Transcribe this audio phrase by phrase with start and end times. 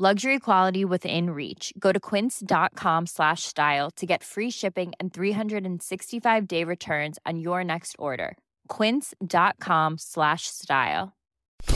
[0.00, 1.72] Luxury quality within reach.
[1.76, 7.64] Go to quince.com slash style to get free shipping and 365 day returns on your
[7.64, 8.38] next order.
[8.68, 11.16] Quince.com slash style.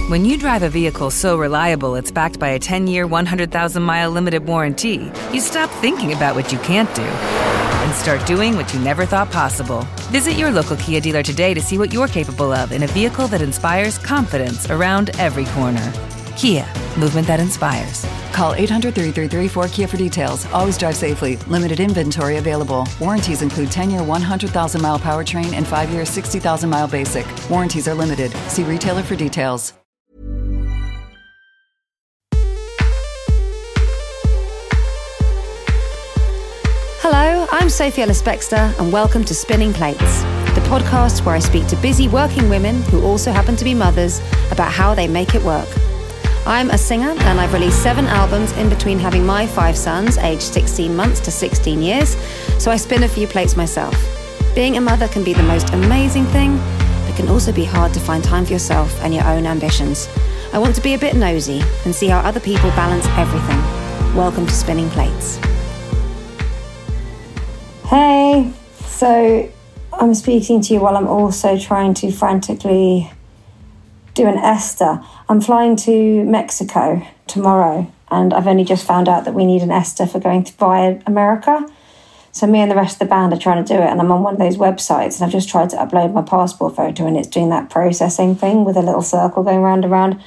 [0.06, 4.12] When you drive a vehicle so reliable it's backed by a 10 year, 100,000 mile
[4.12, 8.78] limited warranty, you stop thinking about what you can't do and start doing what you
[8.78, 9.80] never thought possible.
[10.12, 13.26] Visit your local Kia dealer today to see what you're capable of in a vehicle
[13.26, 15.92] that inspires confidence around every corner.
[16.36, 16.66] Kia,
[16.98, 18.06] movement that inspires.
[18.32, 20.46] Call 800 333 4KIA for details.
[20.46, 21.36] Always drive safely.
[21.48, 22.86] Limited inventory available.
[23.00, 27.26] Warranties include 10 year 100,000 mile powertrain and 5 year 60,000 mile basic.
[27.50, 28.32] Warranties are limited.
[28.48, 29.74] See retailer for details.
[37.04, 40.22] Hello, I'm Sophie Ellis Bextor, and welcome to Spinning Plates,
[40.54, 44.20] the podcast where I speak to busy working women who also happen to be mothers
[44.50, 45.68] about how they make it work.
[46.44, 50.42] I'm a singer and I've released seven albums in between having my five sons, aged
[50.42, 52.16] 16 months to 16 years,
[52.58, 53.94] so I spin a few plates myself.
[54.52, 56.56] Being a mother can be the most amazing thing,
[57.06, 60.08] but can also be hard to find time for yourself and your own ambitions.
[60.52, 64.16] I want to be a bit nosy and see how other people balance everything.
[64.16, 65.36] Welcome to Spinning Plates.
[67.84, 68.52] Hey,
[68.86, 69.48] so
[69.92, 73.12] I'm speaking to you while I'm also trying to frantically
[74.14, 75.04] do an ESTA.
[75.28, 79.70] I'm flying to Mexico tomorrow, and I've only just found out that we need an
[79.70, 81.66] ESTA for going to via America.
[82.30, 84.10] So me and the rest of the band are trying to do it, and I'm
[84.10, 87.16] on one of those websites, and I've just tried to upload my passport photo, and
[87.16, 90.22] it's doing that processing thing with a little circle going round and round,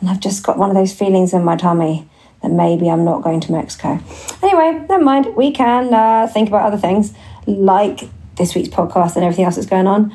[0.00, 2.08] and I've just got one of those feelings in my tummy
[2.42, 3.98] that maybe I'm not going to Mexico.
[4.42, 5.34] Anyway, never mind.
[5.34, 7.14] We can uh, think about other things
[7.46, 8.02] like
[8.36, 10.14] this week's podcast and everything else that's going on.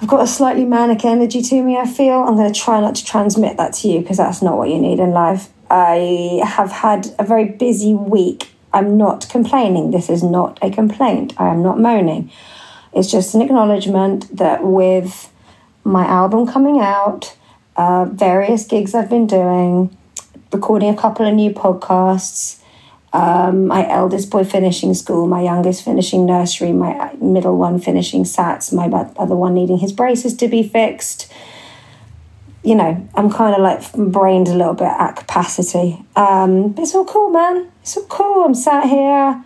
[0.00, 2.20] I've got a slightly manic energy to me, I feel.
[2.20, 4.78] I'm going to try not to transmit that to you because that's not what you
[4.78, 5.50] need in life.
[5.68, 8.50] I have had a very busy week.
[8.72, 9.90] I'm not complaining.
[9.90, 11.34] This is not a complaint.
[11.38, 12.30] I am not moaning.
[12.94, 15.30] It's just an acknowledgement that with
[15.84, 17.36] my album coming out,
[17.76, 19.94] uh, various gigs I've been doing,
[20.50, 22.59] recording a couple of new podcasts.
[23.12, 28.72] Um, my eldest boy finishing school, my youngest finishing nursery, my middle one finishing SATs,
[28.72, 31.30] my other one needing his braces to be fixed.
[32.62, 36.04] You know, I'm kind of like brained a little bit at capacity.
[36.14, 37.70] Um, but it's all cool, man.
[37.82, 38.44] It's all cool.
[38.44, 39.44] I'm sat here,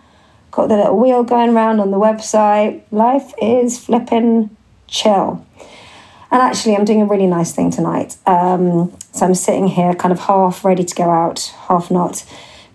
[0.51, 2.83] got the little wheel going around on the website.
[2.91, 4.55] Life is flipping
[4.87, 5.45] chill.
[6.31, 8.17] And actually, I'm doing a really nice thing tonight.
[8.27, 12.25] Um, so I'm sitting here, kind of half ready to go out, half not,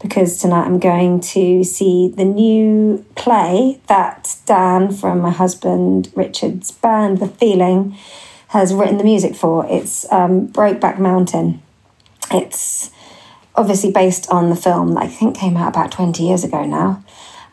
[0.01, 6.71] because tonight I'm going to see the new play that Dan from my husband Richard's
[6.71, 7.97] band, The Feeling,
[8.49, 9.67] has written the music for.
[9.69, 11.63] It's um, Brokeback Mountain.
[12.33, 12.91] It's
[13.55, 17.05] obviously based on the film that I think came out about 20 years ago now.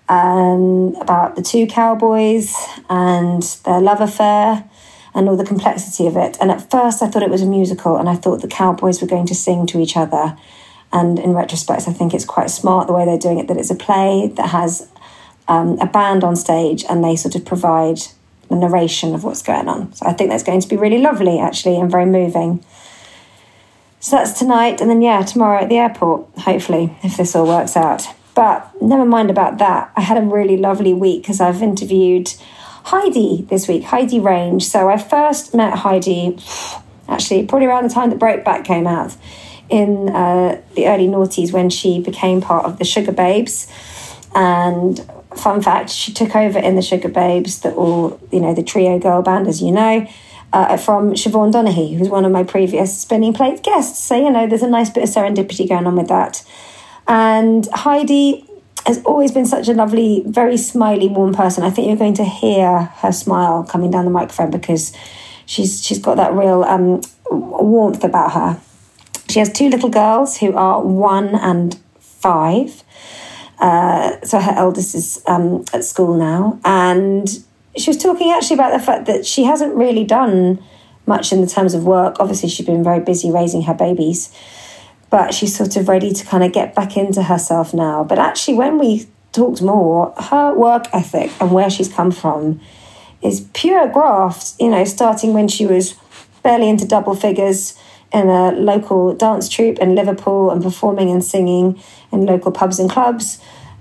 [0.09, 2.56] Um, about the two cowboys
[2.90, 4.64] and their love affair
[5.14, 6.38] and all the complexity of it.
[6.40, 9.08] And at first, I thought it was a musical, and I thought the cowboys were
[9.08, 10.38] going to sing to each other.
[10.92, 13.70] And in retrospect, I think it's quite smart the way they're doing it, that it's
[13.70, 14.90] a play that has
[15.48, 18.00] um, a band on stage and they sort of provide
[18.50, 19.94] the narration of what's going on.
[19.94, 22.64] So I think that's going to be really lovely, actually, and very moving.
[24.00, 27.76] So that's tonight, and then, yeah, tomorrow at the airport, hopefully, if this all works
[27.76, 28.08] out.
[28.36, 29.92] But never mind about that.
[29.96, 32.34] I had a really lovely week because I've interviewed
[32.86, 34.64] Heidi this week, Heidi Range.
[34.64, 36.38] So I first met Heidi
[37.09, 39.18] actually probably around the time that Brokeback came out
[39.69, 43.69] in uh, the early noughties when she became part of the Sugababes.
[44.35, 45.00] And
[45.35, 49.22] fun fact, she took over in the Sugababes, that all, you know, the trio girl
[49.22, 50.08] band, as you know.
[50.53, 54.02] Uh, from Siobhan Donaghy, who's one of my previous spinning plates guests.
[54.05, 56.41] So, you know, there's a nice bit of serendipity going on with that.
[57.05, 58.47] And Heidi
[58.85, 61.63] has always been such a lovely, very smiley, warm person.
[61.66, 64.93] I think you're going to hear her smile coming down the microphone because
[65.46, 68.61] she's she's got that real um, warmth about her.
[69.29, 72.84] She has two little girls who are one and five.
[73.59, 77.28] Uh, so her eldest is um, at school now, and
[77.76, 80.64] she was talking actually about the fact that she hasn't really done
[81.08, 82.18] much in the terms of work.
[82.20, 84.32] Obviously, she's been very busy raising her babies
[85.09, 88.03] but she's sort of ready to kind of get back into herself now.
[88.03, 92.59] But actually, when we talked more, her work ethic and where she's come from
[93.22, 95.96] is pure graft, you know, starting when she was
[96.44, 97.78] barely into double figures
[98.14, 101.82] in a local dance troupe in Liverpool and performing and singing
[102.12, 103.40] in local pubs and clubs.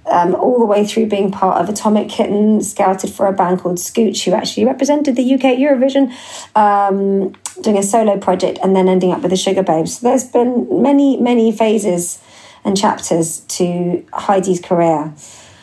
[0.08, 3.78] Um, all the way through being part of Atomic Kitten, scouted for a band called
[3.78, 6.12] Scooch, who actually represented the UK Eurovision,
[6.54, 9.88] um, doing a solo project, and then ending up with the Sugababes.
[9.88, 12.22] So there's been many, many phases
[12.64, 15.12] and chapters to Heidi's career.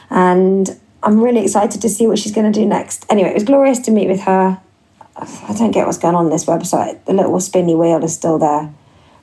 [0.10, 3.06] And I'm really excited to see what she's going to do next.
[3.10, 4.62] Anyway, it was glorious to meet with her.
[5.16, 7.06] I don't get what's going on in this website.
[7.06, 8.74] The little spinny wheel is still there.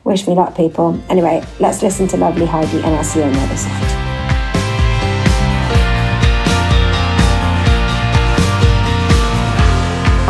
[0.04, 1.00] Wish me luck, people.
[1.08, 3.96] Anyway, let's listen to lovely Heidi, and I'll see you on the other side.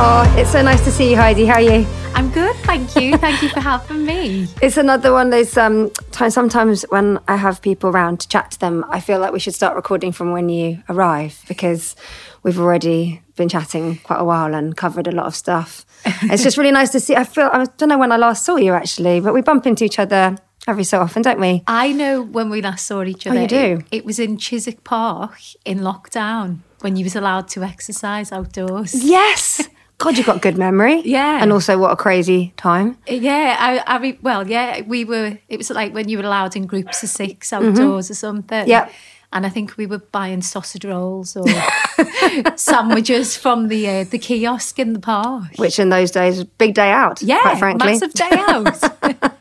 [0.02, 1.44] Oh, it's so nice to see you, Heidi.
[1.44, 1.86] How are you?
[2.14, 3.16] I'm good, thank you.
[3.18, 4.48] Thank you for having me.
[4.62, 6.34] It's another one of those um, times.
[6.34, 9.54] Sometimes when I have people around to chat to them, I feel like we should
[9.54, 11.96] start recording from when you arrive because
[12.42, 15.86] we've already been chatting quite a while and covered a lot of stuff.
[16.04, 17.16] it's just really nice to see.
[17.16, 19.84] I feel I don't know when I last saw you actually, but we bump into
[19.84, 20.36] each other
[20.68, 21.62] every so often, don't we?
[21.66, 23.38] I know when we last saw each other.
[23.38, 23.84] Oh, you do.
[23.90, 28.94] It, it was in Chiswick Park in lockdown when you was allowed to exercise outdoors.
[28.94, 29.68] Yes.
[29.98, 31.00] God, you've got good memory.
[31.10, 31.42] Yeah.
[31.42, 32.96] And also, what a crazy time.
[33.08, 35.38] Yeah, I, I well, yeah, we were.
[35.48, 37.68] It was like when you were allowed in groups of six mm-hmm.
[37.68, 38.68] outdoors or something.
[38.68, 38.92] Yep.
[39.32, 41.46] And I think we were buying sausage rolls or
[42.56, 45.52] sandwiches from the uh, the kiosk in the park.
[45.56, 47.22] Which in those days was big day out.
[47.22, 47.92] Yeah, quite frankly.
[47.92, 49.36] massive day out.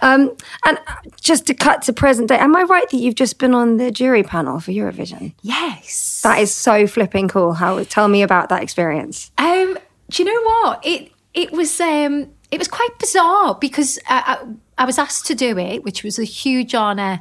[0.00, 0.78] Um, and
[1.20, 3.90] just to cut to present day, am I right that you've just been on the
[3.90, 5.34] jury panel for Eurovision?
[5.42, 6.20] yes.
[6.22, 7.54] That is so flipping cool.
[7.54, 9.30] How tell me about that experience?
[9.38, 9.78] Um,
[10.10, 11.80] do you know what it it was?
[11.80, 14.38] Um, it was quite bizarre because I,
[14.78, 17.20] I, I was asked to do it, which was a huge honour.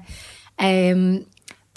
[0.60, 1.25] Um,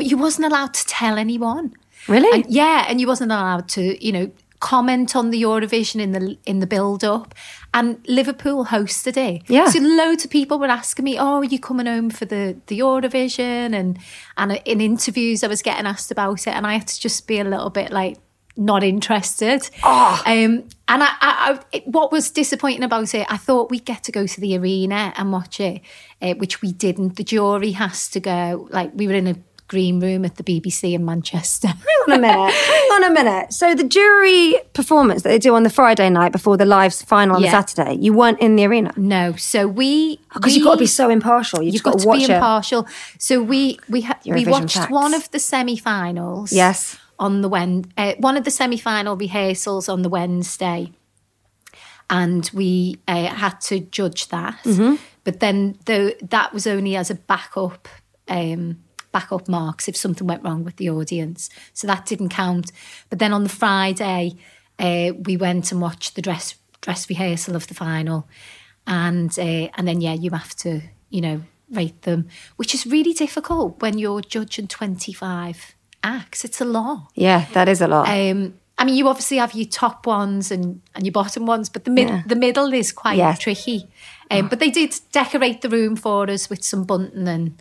[0.01, 1.75] but you wasn't allowed to tell anyone.
[2.09, 2.43] Really?
[2.43, 4.31] And, yeah, and you wasn't allowed to, you know,
[4.61, 7.35] comment on the Eurovision in the in the build up.
[7.75, 9.43] And Liverpool hosted it.
[9.47, 9.69] Yeah.
[9.69, 12.79] So loads of people were asking me, "Oh, are you coming home for the the
[12.79, 13.99] Eurovision?" And
[14.39, 17.39] and in interviews, I was getting asked about it, and I had to just be
[17.39, 18.17] a little bit like
[18.57, 19.69] not interested.
[19.83, 20.23] Oh.
[20.27, 24.05] Um, and I, I, I it, what was disappointing about it, I thought we'd get
[24.05, 25.81] to go to the arena and watch it,
[26.21, 27.17] uh, which we didn't.
[27.17, 28.69] The jury has to go.
[28.71, 29.37] Like we were in a
[29.71, 31.69] green room at the BBC in Manchester.
[31.87, 32.53] Hang on a minute.
[32.55, 33.53] Hang on a minute.
[33.53, 37.37] So the jury performance that they do on the Friday night before the live final
[37.37, 37.51] on Yeah.
[37.53, 40.87] the Saturday, you weren't in the arena No, so we because you've got to be
[40.87, 41.63] so impartial.
[41.63, 42.31] You've, You've got, got to to watch be it.
[42.31, 42.87] impartial.
[43.19, 44.91] So we we ha- we watched facts.
[44.91, 46.53] one of the semi-finals.
[46.53, 46.99] Yes.
[47.19, 50.91] On the when uh, one of the semi-final rehearsals on the Wednesday,
[52.09, 54.59] and we uh, had to judge that.
[54.65, 54.97] Mm-hmm.
[55.23, 57.89] But then the, that was only as a backup.
[58.27, 58.79] Um,
[59.13, 62.71] backup marks if something went wrong with the audience so that didn't count
[63.09, 64.33] but then on the friday
[64.79, 68.27] uh, we went and watched the dress dress rehearsal of the final
[68.87, 70.81] and uh, and then yeah you have to
[71.11, 71.43] you know
[71.73, 72.27] rate them
[72.57, 77.81] which is really difficult when you're judging 25 acts it's a lot Yeah, that is
[77.81, 78.09] a lot.
[78.09, 81.85] um I mean, you obviously have your top ones and, and your bottom ones, but
[81.85, 82.23] the mid Yeah.
[82.27, 83.35] the middle is quite Yeah.
[83.35, 83.87] tricky.
[84.31, 87.61] Um, But they did decorate the room for us with some bunting and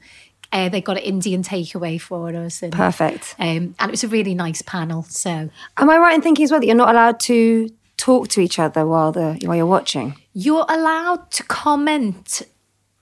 [0.52, 2.62] uh, they got an Indian takeaway for us.
[2.64, 3.36] And, Perfect.
[3.40, 5.04] Um, and it was a really nice panel.
[5.04, 8.42] So Am I right in thinking as well that you're not allowed to talk to
[8.42, 10.16] each other while the while you're watching?
[10.34, 12.42] you're allowed to comment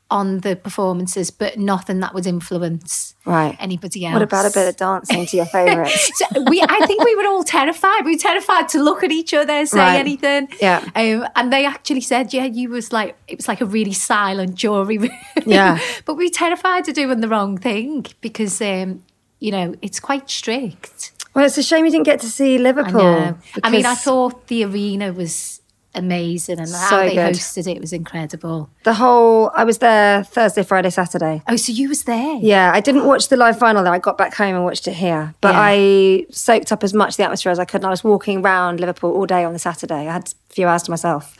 [0.09, 3.57] on the performances, but nothing that would influence Right.
[3.59, 4.13] anybody else.
[4.13, 6.11] What about a bit of dancing to your favourites?
[6.17, 8.05] So we, I think we were all terrified.
[8.05, 9.99] We were terrified to look at each other, say Right.
[9.99, 10.47] anything.
[10.61, 10.83] Yeah.
[10.95, 14.55] Um, and they actually said, yeah, you was like, it was like a really silent
[14.55, 15.11] jury room.
[15.45, 15.79] Yeah.
[16.05, 19.03] but we were terrified of doing the wrong thing because, um,
[19.39, 21.11] you know, it's quite strict.
[21.35, 23.01] well, it's a shame you didn't get to see I Liverpool.
[23.01, 23.37] know.
[23.63, 25.56] I mean, I thought the arena was
[25.97, 27.33] amazing and how So they good.
[27.35, 28.69] hosted it was incredible.
[28.83, 31.41] the whole I was there Thursday, Friday, Saturday.
[31.47, 32.35] Oh, so you was there?
[32.37, 33.91] Yeah, I didn't watch the live final though.
[33.91, 35.33] I got back home and watched it here.
[35.41, 35.61] But Yeah.
[35.61, 37.79] I soaked up as much of the atmosphere as I could.
[37.81, 40.07] And I was walking around Liverpool all day on the Saturday.
[40.07, 41.35] I had a few hours to myself.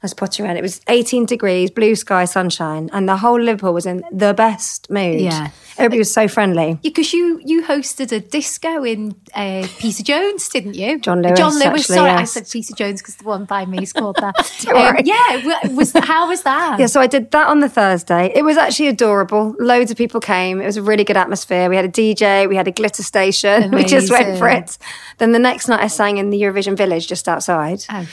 [0.00, 0.56] I was potting around.
[0.56, 4.88] It was 18 degrees, blue sky, sunshine, and the whole Liverpool was in the best
[4.90, 5.20] mood.
[5.20, 5.50] Yeah.
[5.76, 6.78] Everybody was so friendly.
[6.82, 10.98] Because you you hosted a disco in uh, Peter Jones, didn't you?
[10.98, 11.64] John Lewis, John Lewis.
[11.66, 14.34] actually, sorry, I said Peter Jones because the one by me is called that.
[14.66, 15.02] Worry.
[15.04, 16.80] yeah, was how was that?
[16.80, 18.32] Yeah, so I did that on the Thursday.
[18.34, 19.54] It was actually adorable.
[19.60, 20.60] Loads of people came.
[20.60, 21.68] It was a really good atmosphere.
[21.68, 23.70] We had a DJ, we had a glitter station.
[23.78, 24.76] We just went for it.
[25.18, 27.84] Then the next night I sang in the Eurovision Village just outside.
[27.88, 28.06] Oh,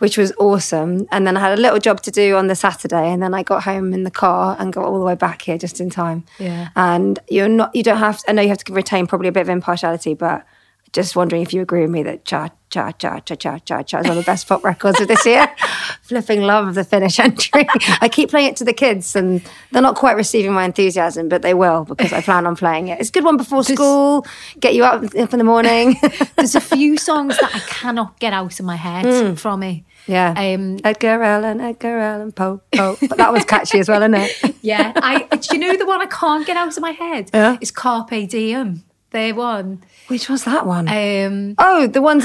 [0.00, 1.06] which was awesome.
[1.12, 3.34] And then then I had a little job to do on the Saturday, and then
[3.34, 5.90] I got home in the car and got all the way back here just in
[5.90, 6.24] time.
[6.38, 6.68] Yeah.
[6.76, 8.18] And you're not, you don't have.
[8.18, 10.44] To, I know you have to retain probably a bit of impartiality, but
[10.92, 13.98] just wondering if you agree with me that Cha Cha Cha Cha Cha Cha Cha
[14.00, 15.48] is one of the best pop records of this year.
[16.02, 17.66] Flipping love of the Finnish entry.
[18.00, 21.40] I keep playing it to the kids, and they're not quite receiving my enthusiasm, but
[21.40, 23.00] they will because I plan on playing it.
[23.00, 24.26] It's a good one before school.
[24.60, 25.96] Get you up, up in the morning.
[26.36, 29.34] There's a few songs that I cannot get out of my head hmm.
[29.34, 29.84] from it.
[30.06, 30.34] Yeah.
[30.36, 32.96] Um, Edgar Allan, Edgar Allan Poe, Poe.
[33.00, 34.56] But that was catchy as well, isn't it?
[34.62, 34.92] yeah.
[34.96, 37.30] I do you know the one I can't get out of my head?
[37.32, 37.56] Yeah.
[37.60, 38.84] It's Carpe Diem.
[39.10, 39.82] Their one.
[40.08, 40.88] Which was that one?
[40.88, 42.24] Um oh, the ones.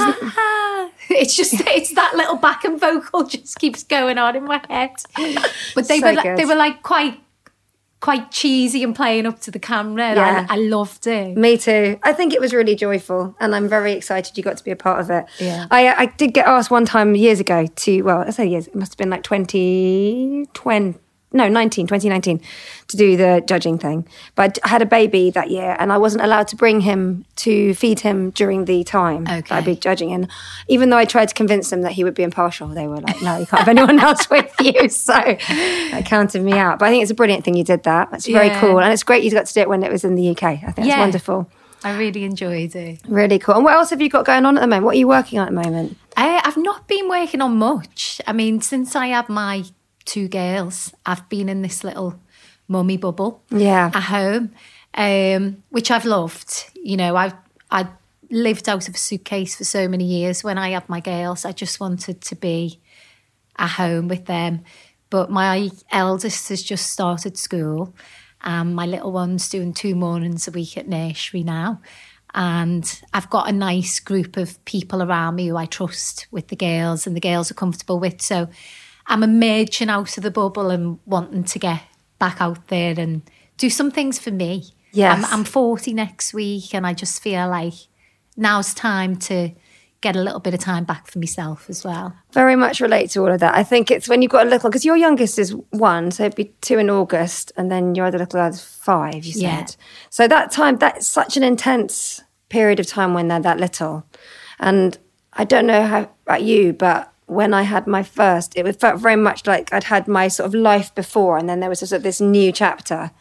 [1.10, 4.91] it's just it's that little back and vocal just keeps going on in my head.
[5.75, 6.38] But they So were like, good.
[6.38, 7.19] they were like quite
[7.99, 10.03] quite cheesy and playing up to the camera.
[10.05, 10.45] and Yeah.
[10.49, 11.35] I, I loved it.
[11.37, 11.99] Me too.
[12.03, 14.75] I think it was really joyful, and I'm very excited you got to be a
[14.75, 15.25] part of it.
[15.39, 15.65] Yeah.
[15.71, 18.67] I uh, I did get asked one time years ago to well, I say years,
[18.67, 20.97] it must have been like 2020.
[21.34, 22.39] No, 19, 2019,
[22.88, 24.07] to do the judging thing.
[24.36, 27.74] But I had a baby that year and I wasn't allowed to bring him to
[27.74, 30.13] feed him during the time that I'd be judging.
[30.13, 30.29] And
[30.69, 33.22] even though I tried to convince them that he would be impartial, they were like,
[33.22, 34.88] no, you can't have anyone else with you.
[34.89, 36.79] So that counted me out.
[36.79, 38.10] But I think it's a brilliant thing you did that.
[38.10, 38.60] That's very Yeah.
[38.62, 38.79] cool.
[38.79, 40.43] And it's great you got to do it when it was in the UK.
[40.43, 41.00] I think it's Yeah.
[41.01, 41.50] wonderful.
[41.84, 43.00] I really enjoyed it.
[43.07, 43.55] Really cool.
[43.55, 44.86] And what else have you got going on at the moment?
[44.86, 45.98] What are you working on at the moment?
[46.15, 48.19] I, I've not been working on much.
[48.25, 49.63] I mean, since I had my
[50.07, 52.19] two girls, I've been in this little
[52.67, 53.91] mummy bubble Yeah.
[53.93, 54.51] at home,
[54.95, 56.71] um, which I've loved.
[56.83, 57.33] You know, I
[57.69, 57.87] I
[58.29, 60.43] lived out of a suitcase for so many years.
[60.43, 62.79] When I had my girls, I just wanted to be
[63.57, 64.61] at home with them.
[65.09, 67.93] But my eldest has just started school,
[68.41, 71.79] and my little one's doing two mornings a week at nursery now.
[72.33, 76.55] And I've got a nice group of people around me who I trust with the
[76.57, 78.21] girls, and the girls are comfortable with.
[78.21, 78.49] So
[79.07, 81.81] I'm emerging out of the bubble and wanting to get
[82.19, 83.21] back out there and
[83.57, 84.65] do some things for me.
[84.91, 85.17] Yes.
[85.17, 87.73] I'm, I'm 40 next week, and I just feel like
[88.35, 89.51] now's time to
[90.01, 92.15] get a little bit of time back for myself as well.
[92.31, 93.55] Very much relate to all of that.
[93.55, 96.35] I think it's when you've got a little, because your youngest is one, so it'd
[96.35, 99.41] be two in August, and then your other little lad's five, you said.
[99.41, 99.65] Yeah.
[100.09, 104.05] So that time, that's such an intense period of time when they're that little.
[104.59, 104.97] And
[105.33, 109.15] I don't know how about you, but when I had my first, it felt very
[109.15, 112.03] much like I'd had my sort of life before, and then there was sort of
[112.03, 113.12] this new chapter.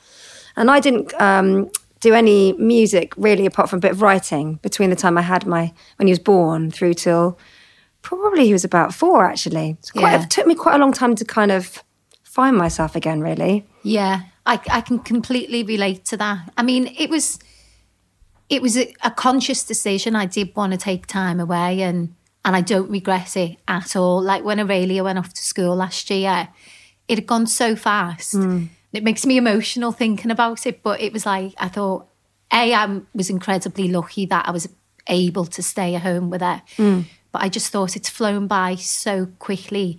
[0.57, 1.71] And I didn't um,
[2.01, 5.47] do any music really, apart from a bit of writing between the time I had
[5.47, 7.39] my when he was born through till
[8.03, 9.25] probably he was about four.
[9.27, 10.23] Actually, it's quite, Yeah.
[10.23, 11.83] it took me quite a long time to kind of
[12.23, 13.21] find myself again.
[13.21, 16.53] Really, Yeah, I, I can completely relate to that.
[16.57, 17.39] I mean, it was
[18.49, 20.15] it was a, a conscious decision.
[20.15, 22.15] I did want to take time away, and
[22.47, 24.23] and I don't regret it at all.
[24.23, 26.49] Like when Aurelia went off to school last year,
[27.09, 28.35] it had gone so fast.
[28.93, 30.81] It makes me emotional thinking about it.
[30.83, 32.07] But it was like I thought,
[32.53, 34.69] a I was incredibly lucky that I was
[35.09, 36.63] able to stay at home with her.
[37.33, 39.99] But I just thought it's flown by so quickly,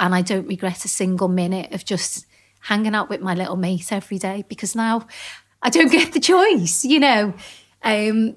[0.00, 2.26] and I don't regret a single minute of just
[2.62, 5.06] hanging out with my little mate every day because now
[5.62, 7.34] I don't get the choice, you know.
[7.84, 8.36] Um,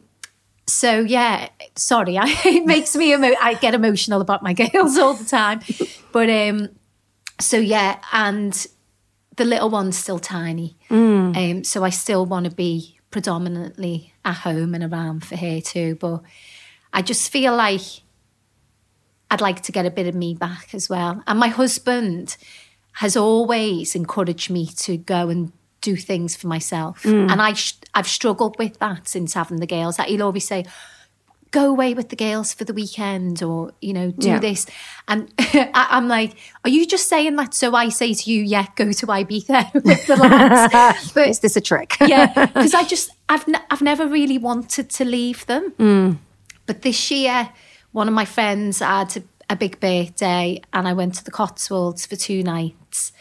[0.67, 5.13] so yeah, sorry, I, it makes me emo- I get emotional about my girls all
[5.13, 5.61] the time,
[6.11, 6.69] but um,
[7.39, 8.67] so yeah, and
[9.37, 10.77] the little one's still tiny,
[11.35, 15.95] um, so I still want to be predominantly at home and around for her too.
[15.95, 16.21] But
[16.93, 17.81] I just feel like
[19.29, 21.23] I'd like to get a bit of me back as well.
[21.27, 22.37] And my husband
[22.93, 27.03] has always encouraged me to go and do things for myself.
[27.03, 27.31] Mm.
[27.31, 29.97] And I sh- I've struggled with that since having the girls.
[29.97, 30.65] That he'll always say,
[31.51, 34.39] go away with the girls for the weekend or, you know, do Yeah.
[34.39, 34.65] this.
[35.07, 36.33] And I- I'm like,
[36.65, 40.07] are you just saying that so I say to you, yeah, go to Ibiza with
[40.07, 41.11] the lads?
[41.13, 41.95] but is this a trick?
[42.01, 46.19] yeah, because I just I've n- I've never really wanted to leave them.
[46.65, 47.49] But this year,
[47.93, 52.05] one of my friends had a, a big birthday, and I went to the Cotswolds
[52.05, 53.13] for two nights.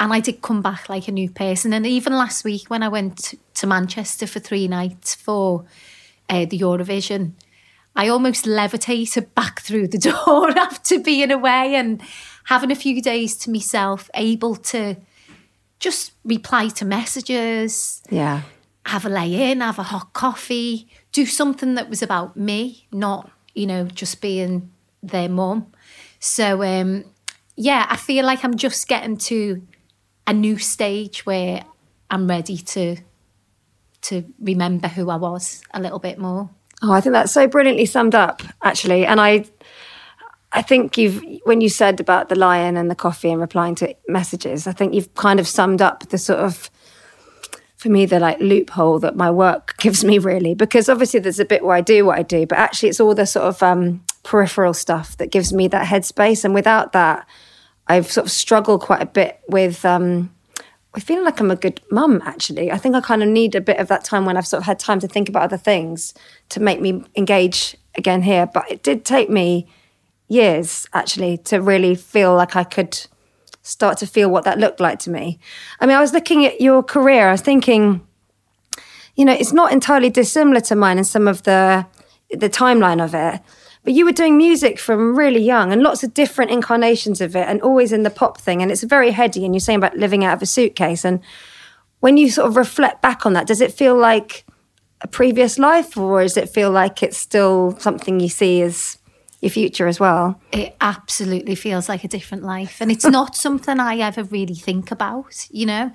[0.00, 1.74] And I did come back like a new person.
[1.74, 5.66] And even last week, when I went to Manchester for three nights for
[6.30, 7.32] uh, the Eurovision,
[7.94, 12.00] I almost levitated back through the door after being away and
[12.44, 14.96] having a few days to myself, able to
[15.78, 18.42] just reply to messages, yeah.
[18.86, 23.30] have a lay in, have a hot coffee, do something that was about me, not,
[23.54, 24.70] you know, just being
[25.02, 25.66] their mum.
[26.20, 27.04] So, um,
[27.56, 29.62] yeah, I feel like I'm just getting to
[30.30, 31.64] a new stage where
[32.08, 32.96] I'm ready to
[34.02, 36.48] to remember who I was a little bit more.
[36.82, 39.04] Oh, I think that's so brilliantly summed up, actually.
[39.04, 39.44] And I,
[40.52, 43.94] I think you've when you said about the lion and the coffee and replying to
[44.08, 46.70] messages, I think you've kind of summed up the sort of
[47.76, 51.44] for me the like loophole that my work gives me really because obviously there's a
[51.44, 54.04] bit where I do what I do, but actually it's all the sort of um,
[54.22, 57.26] peripheral stuff that gives me that headspace, and without that,
[57.90, 59.84] I've sort of struggled quite a bit with.
[59.84, 60.32] Um,
[60.94, 62.70] I feel like I'm a good mum, actually.
[62.70, 64.66] I think I kind of need a bit of that time when I've sort of
[64.66, 66.14] had time to think about other things
[66.50, 68.46] to make me engage again here.
[68.46, 69.68] But it did take me
[70.28, 73.06] years, actually, to really feel like I could
[73.62, 75.38] start to feel what that looked like to me.
[75.80, 78.06] I mean, I was looking at your career, I was thinking,
[79.16, 81.86] you know, it's not entirely dissimilar to mine in some of the
[82.30, 83.40] the timeline of it.
[83.82, 87.48] But you were doing music from really young and lots of different incarnations of it
[87.48, 88.60] and always in the pop thing.
[88.60, 89.44] And it's very heady.
[89.44, 91.04] And you're saying about living out of a suitcase.
[91.04, 91.20] And
[92.00, 94.44] when you sort of reflect back on that, does it feel like
[95.00, 98.98] a previous life or does it feel like it's still something you see as
[99.40, 100.38] your future as well?
[100.52, 102.82] It absolutely feels like a different life.
[102.82, 105.90] And it's not something I ever really think about, you know?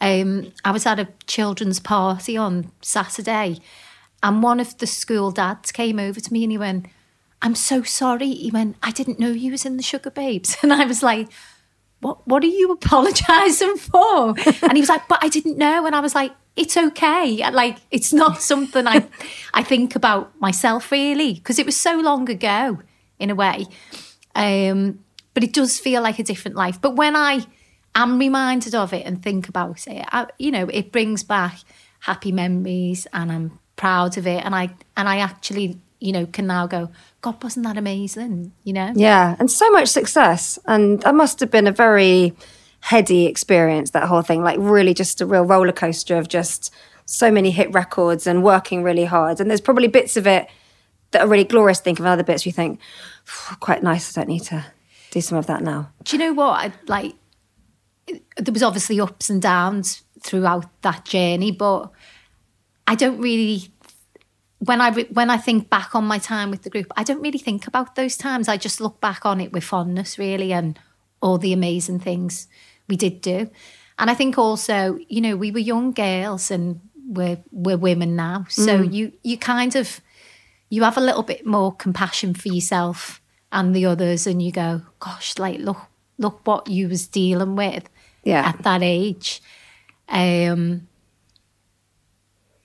[0.00, 3.58] Um, I was at a children's party on Saturday
[4.22, 6.86] and one of the school dads came over to me and he went,
[7.40, 8.30] I'm so sorry.
[8.32, 10.56] He went, I didn't know you was in the Sugababes.
[10.62, 11.28] And I was like,
[12.00, 14.34] what, what are you apologising for?
[14.62, 15.86] and he was like, but I didn't know.
[15.86, 17.48] And I was like, it's okay.
[17.50, 19.06] Like, it's not something I,
[19.54, 22.80] I think about myself really, because it was so long ago
[23.18, 23.66] in a way.
[24.34, 25.04] Um,
[25.34, 26.80] but it does feel like a different life.
[26.80, 27.46] But when I
[27.94, 31.58] am reminded of it and think about it, I, you know, it brings back
[32.00, 34.44] happy memories and I'm proud of it.
[34.44, 36.90] And I, and I actually you know, can now go,
[37.20, 38.52] God, wasn't that amazing?
[38.64, 38.92] You know?
[38.94, 39.36] Yeah.
[39.38, 40.58] And so much success.
[40.66, 42.34] And that must have been a very
[42.80, 44.42] heady experience, that whole thing.
[44.42, 46.72] Like, really just a real roller coaster of just
[47.06, 49.40] so many hit records and working really hard.
[49.40, 50.46] And there's probably bits of it
[51.10, 51.80] that are really glorious.
[51.80, 52.78] Think of other bits you think,
[53.60, 54.16] quite nice.
[54.16, 54.64] I don't need to
[55.10, 55.90] do some of that now.
[56.04, 56.50] Do you know what?
[56.50, 57.14] I, like,
[58.36, 61.90] there was obviously ups and downs throughout that journey, but
[62.86, 63.70] I don't really
[64.58, 67.22] when I re- when I think back on my time with the group, I don't
[67.22, 68.48] really think about those times.
[68.48, 70.78] I just look back on it with fondness, really, and
[71.20, 72.48] all the amazing things
[72.88, 73.50] we did do.
[73.98, 78.46] And I think also, you know, we were young girls and we're we're women now,
[78.48, 78.92] so mm.
[78.92, 80.00] you you kind of
[80.70, 83.20] you have a little bit more compassion for yourself
[83.52, 85.78] and the others, and you go, gosh, like look
[86.18, 87.88] look what you was dealing with
[88.24, 88.48] yeah.
[88.48, 89.40] at that age.
[90.08, 90.88] Um,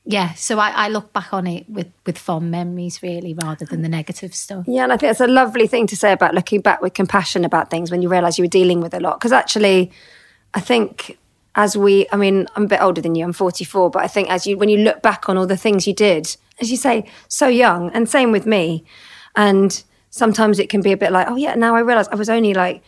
[0.05, 3.83] yeah, so I, I, look back on it with, with fond memories, really, rather than
[3.83, 4.65] the negative stuff.
[4.67, 7.45] Yeah, and I think it's a lovely thing to say about looking back with compassion
[7.45, 9.19] about things when you realise you were dealing with a lot.
[9.19, 9.91] Because actually,
[10.53, 11.17] I think
[11.55, 14.29] as we, I mean, I'm a bit older than you, I'm 44, but I think
[14.29, 17.09] as you, when you look back on all the things you did, as you say,
[17.29, 18.83] so young, and same with me.
[19.37, 22.29] And sometimes it can be a bit like, oh, yeah, now I realise I was
[22.29, 22.83] only like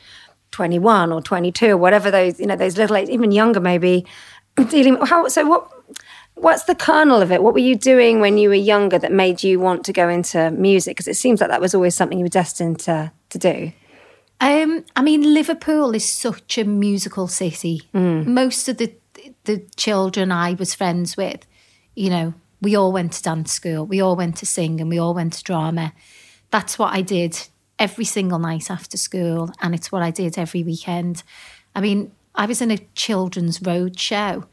[0.52, 4.06] 21 or 22 or whatever those, you know, those little, even younger maybe,
[4.64, 5.72] dealing, how, so what,
[6.36, 7.42] What's the kernel of it?
[7.42, 10.52] What were you doing when you were younger that made you want to go into
[10.52, 10.98] music?
[10.98, 13.72] Because it seems like that was always something you were destined to to do.
[14.42, 17.84] Um, I mean, Liverpool is such a musical city.
[17.94, 18.28] Mm.
[18.28, 18.94] Most of the
[19.46, 21.48] the children I was friends with,
[21.96, 25.00] you know, we all went to dance school, we all went to sing, and we
[25.00, 25.94] all went to drama.
[26.52, 27.48] That's what I did
[27.80, 31.24] every single night after school, and it's what I did every weekend.
[31.74, 34.46] I mean, I was in a children's road show,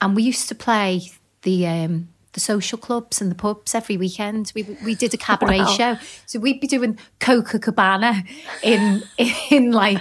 [0.00, 1.02] and we used to play
[1.42, 4.52] the um, the social clubs and the pubs every weekend.
[4.54, 5.66] We we did a cabaret wow.
[5.66, 8.26] show, so we'd be doing Copacabana
[8.62, 9.02] in
[9.50, 10.00] in like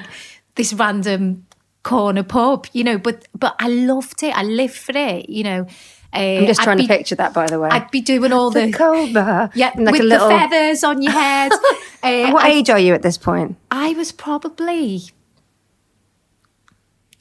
[0.56, 1.46] this random
[1.84, 2.98] corner pub, you know.
[2.98, 4.36] But but I loved it.
[4.36, 5.68] I lived for it, you know.
[6.14, 7.70] Uh, I'm just trying be, to picture that, by the way.
[7.70, 10.28] I'd be doing all the, the Cobra, yeah, like with little...
[10.28, 11.54] the feathers on your head.
[12.04, 13.56] uh, what I, age are you at this point?
[13.72, 15.04] I was probably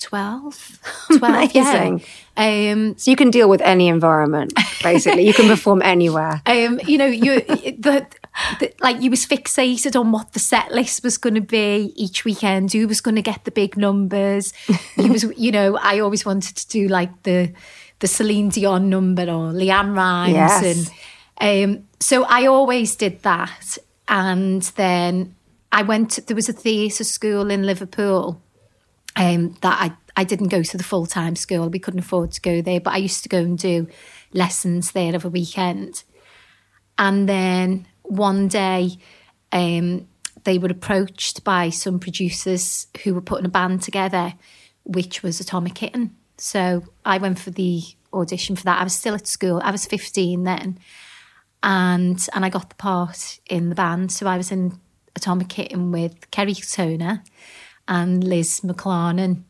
[0.01, 0.79] 12.
[1.19, 1.99] 12 Yeah.
[2.37, 5.27] Um, so you can deal with any environment, basically.
[5.27, 6.41] you can perform anywhere.
[6.47, 8.07] Um, you know, you the,
[8.61, 12.25] the, like you was fixated on what the set list was going to be each
[12.25, 12.73] weekend.
[12.73, 14.53] Who was going to get the big numbers?
[14.97, 17.53] you was, you know, I always wanted to do like the
[17.99, 20.91] the Celine Dion number or LeAnn Rimes, yes.
[21.41, 23.77] and um, so I always did that.
[24.09, 25.35] And then
[25.71, 26.13] I went.
[26.13, 28.41] To, there was a theatre school in Liverpool
[29.17, 31.69] um, that I, I didn't go to the full time school.
[31.69, 33.89] We couldn't afford to go there, but I used to go and do
[34.33, 36.05] lessons there of a weekend.
[36.99, 38.99] And then one day,
[39.53, 40.09] um,
[40.45, 44.35] they were approached by some producers who were putting a band together,
[44.85, 46.17] which was Atomic Kitten.
[46.39, 48.81] So I went for the audition for that.
[48.81, 49.61] I was still at school.
[49.63, 50.79] I was 15 then.
[51.63, 54.13] And and I got the part in the band.
[54.13, 54.81] So I was in
[55.15, 57.23] Atomic Kitten with Kerry Toner
[57.91, 59.43] and Liz McLarnon.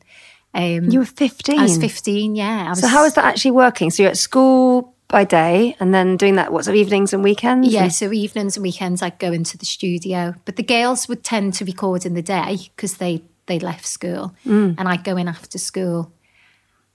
[0.53, 1.59] Um, You were 15.
[1.61, 2.64] I was 15, yeah.
[2.66, 3.90] I was, So how is that actually working?
[3.90, 7.68] So you're at school by day and then doing that, what's of evenings and weekends?
[7.68, 10.35] Yeah, And- so evenings and weekends I'd go into the studio.
[10.44, 14.35] But the girls would tend to record in the day because they, they left school.
[14.44, 14.74] Mm.
[14.79, 16.12] And I'd go in after school.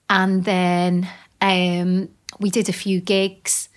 [0.09, 1.07] And then
[1.39, 3.69] um, we did a few gigs.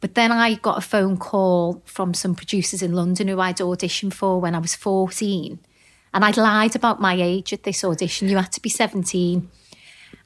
[0.00, 4.14] But then I got a phone call from some producers in London who I'd auditioned
[4.14, 5.58] for when I was 14.
[6.16, 8.30] And I'd lied about my age at this audition.
[8.30, 9.50] You had to be 17.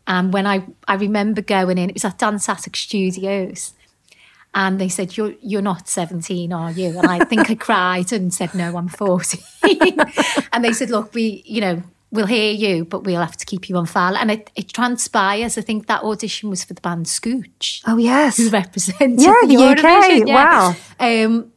[0.07, 3.75] And when I, I remember going in, it was at Dance Attic Studios.
[4.55, 6.97] And they said, you're, you're not 17, are you?
[6.97, 9.41] And I think I cried and said, no, I'm 14.
[10.53, 13.69] and they said, look, we, you know, we'll hear you, but we'll have to keep
[13.69, 14.17] you on file.
[14.17, 15.59] And it, it transpires.
[15.59, 18.37] I think that audition was for the band Scooch Oh, yes.
[18.37, 20.29] who represented Yeah, the UK.
[20.29, 20.35] Yeah.
[20.35, 20.77] Wow.
[21.01, 21.53] Um,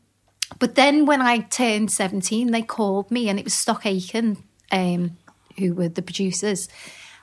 [0.59, 4.37] but then when I turned 17, they called me and it was Stock Aitken,
[4.71, 5.17] um,
[5.57, 6.69] who were the producers,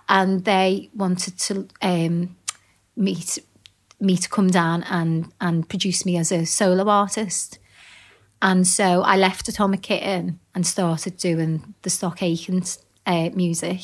[0.09, 2.37] and they wanted to um,
[2.97, 3.39] meet
[4.01, 7.59] me to come down and, and produce me as a solo artist.
[8.43, 12.63] And so I left Atomic Kitten and started doing the Stock Aitken
[13.07, 13.81] uh, music.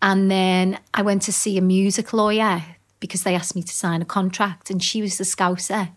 [0.00, 2.62] And then I went to see a music lawyer
[3.00, 5.90] because they asked me to sign a contract, and she was the Scouser.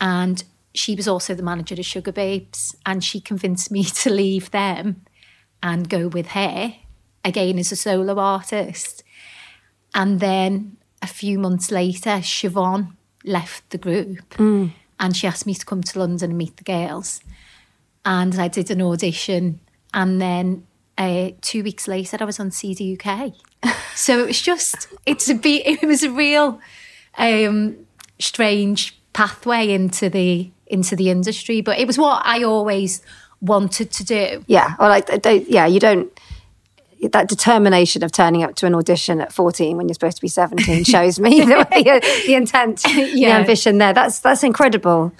[0.00, 0.42] And
[0.74, 5.02] she was also the manager of Sugababes, and she convinced me to leave them
[5.62, 6.74] and go with her
[7.24, 9.04] again as a solo artist.
[9.94, 12.92] And then a few months later, Siobhan
[13.24, 14.34] left the group
[14.98, 17.20] and she asked me to come to London and meet the girls.
[18.04, 19.60] And I did an audition.
[19.92, 23.34] And then uh, two weeks later, I was on CDUK.
[23.94, 26.60] so it was just, it's a be, it was a real
[27.18, 27.86] um,
[28.18, 33.02] strange pathway into the into the industry, but it was what I always
[33.40, 34.44] wanted to do.
[34.46, 35.08] Yeah, or like,
[35.48, 36.10] yeah, you don't.
[37.10, 40.28] That determination of turning up to an audition at 14 when you're supposed to be
[40.28, 43.92] 17 shows me the, the, the intent, the ambition there.
[43.92, 45.12] That's that's incredible.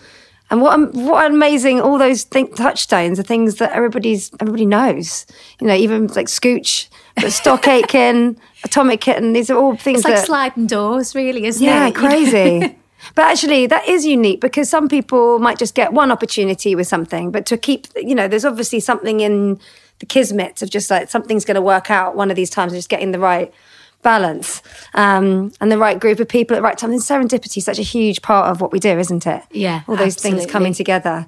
[0.52, 1.80] And what um, what amazing!
[1.80, 5.26] All those think, touchstones are things that everybody's everybody knows.
[5.60, 9.32] You know, even like Scooch, but Stock Aitken, Atomic Kitten.
[9.32, 11.94] These are all things It's like that sliding doors, really, isn't yeah, it?
[11.94, 12.76] Yeah, crazy.
[13.14, 17.30] But actually, that is unique because some people might just get one opportunity with something,
[17.30, 19.58] but to keep, you know, there's obviously something in
[19.98, 22.78] the kismet of just like something's going to work out one of these times, and
[22.78, 23.52] just getting the right
[24.02, 24.62] balance
[24.94, 26.90] um, and the right group of people at the right time.
[26.90, 29.42] And serendipity is such a huge part of what we do, isn't it?
[29.50, 31.26] Yeah, all those things coming together.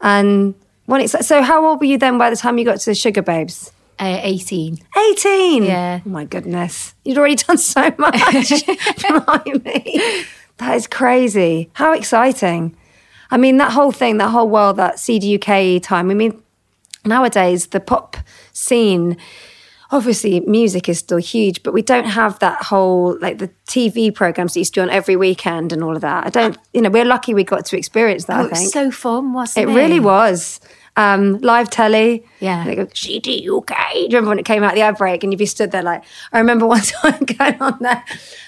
[0.00, 0.54] And
[0.86, 2.96] when it's so, how old were you then by the time you got to the
[2.96, 3.70] Sugababes?
[3.98, 4.78] Uh, 18.
[5.12, 5.62] 18.
[5.62, 6.00] Yeah.
[6.04, 6.94] Oh my goodness.
[7.04, 8.64] You'd already done so much.
[9.08, 10.24] Blimey.
[10.58, 11.70] That is crazy.
[11.74, 12.76] How exciting.
[13.30, 16.10] I mean, that whole thing, that whole world, that CDUK time.
[16.10, 16.40] I mean,
[17.04, 18.16] nowadays, the pop
[18.52, 19.16] scene,
[19.90, 24.54] obviously, music is still huge, but we don't have that whole, like the TV programs
[24.54, 26.26] that used to be on every weekend and all of that.
[26.26, 28.58] I don't, you know, we're lucky we got to experience that, Oh, I it was
[28.60, 28.72] think.
[28.72, 29.74] so fun, wasn't It it?
[29.74, 30.60] really was.
[30.96, 32.24] Um, live telly.
[32.38, 32.64] Yeah.
[32.64, 33.92] They go, CDUK.
[33.92, 35.82] Do you remember when it came out the ad break and you'd be stood there
[35.82, 38.04] like, I remember one time going on there,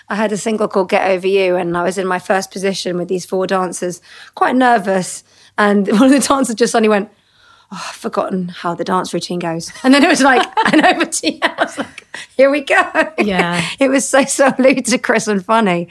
[0.08, 2.96] I had a single called Get Over You and I was in my first position
[2.98, 4.00] with these four dancers,
[4.36, 5.24] quite nervous.
[5.58, 7.10] And one of the dancers just suddenly went,
[7.72, 9.72] Oh, I've forgotten how the dance routine goes.
[9.82, 11.40] And then it was like, and over to you.
[11.42, 12.06] I was like,
[12.36, 13.12] here we go.
[13.18, 13.60] Yeah.
[13.80, 15.88] it was so, so ludicrous and funny.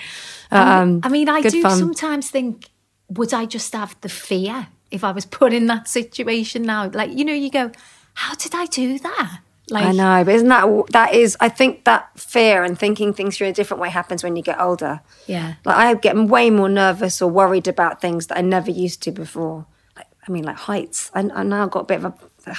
[0.51, 1.77] Um, I mean, I do fun.
[1.77, 2.69] sometimes think,
[3.09, 6.89] would I just have the fear if I was put in that situation now?
[6.89, 7.71] Like, you know, you go,
[8.13, 9.39] how did I do that?
[9.69, 11.35] Like, I know, but isn't that that is?
[11.39, 14.59] I think that fear and thinking things through a different way happens when you get
[14.61, 15.01] older.
[15.25, 15.55] Yeah.
[15.65, 19.11] like I get way more nervous or worried about things that I never used to
[19.11, 19.65] before.
[19.95, 21.09] Like, I mean, like heights.
[21.15, 22.13] I, I now got a bit of a,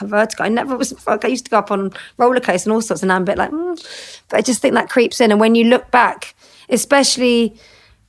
[0.05, 0.43] vertigo.
[0.43, 1.07] I never was.
[1.07, 3.27] Like, I used to go up on roller coasters and all sorts, and I'm a
[3.27, 3.53] bit like.
[3.53, 4.21] Mm.
[4.29, 6.35] But I just think that creeps in, and when you look back,
[6.69, 7.57] especially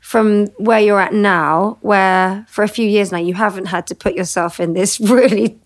[0.07, 3.93] from where you're at now, where for a few years now you haven't had to
[3.93, 5.59] put yourself in this really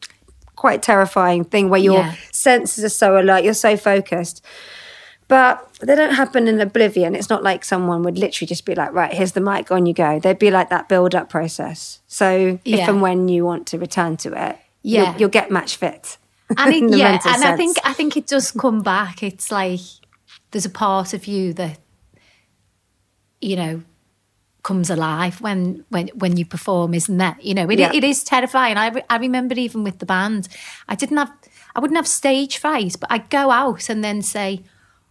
[0.56, 2.15] quite terrifying thing where your Yeah.
[2.32, 4.43] senses are so alert, you're so focused.
[5.27, 7.13] But they don't happen in oblivion.
[7.13, 9.93] It's not like someone would literally just be like, right, here's the mic, on you
[9.93, 10.19] go.
[10.19, 11.99] They'd be like that build up process.
[12.08, 15.12] So if and when you want to return to it, Yeah.
[15.12, 16.17] you'll, you'll get match fit.
[16.58, 17.77] and it, yeah, and I think.
[17.84, 19.21] I think it does come back.
[19.21, 19.82] It's like
[20.49, 21.77] there's a part of you that
[23.39, 23.82] you know
[24.63, 27.43] comes alive when when when you perform, isn't that?
[27.43, 27.91] You know, it, Yeah.
[27.93, 28.78] it is terrifying.
[28.78, 30.47] I re- I remember even with the band,
[30.88, 31.32] I didn't have
[31.76, 34.63] I wouldn't have stage fright, but I'd go out and then say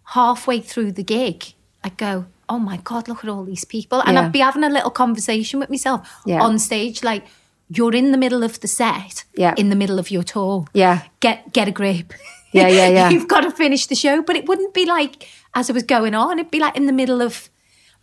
[0.05, 2.27] halfway through the gig, I'd go.
[2.49, 3.07] Oh my God!
[3.09, 4.23] Look at all these people, and Yeah.
[4.25, 6.43] I'd be having a little conversation with myself Yeah.
[6.43, 7.25] on stage, like,
[7.69, 9.55] you're in the middle of the set, Yeah.
[9.57, 10.65] in the middle of your tour.
[10.75, 11.03] Yeah.
[11.21, 12.13] Get get a grip.
[12.53, 13.11] Yeah, yeah, yeah.
[13.11, 16.15] You've got to finish the show, but it wouldn't be like as it was going
[16.15, 16.39] on.
[16.41, 17.49] It'd be like in the middle of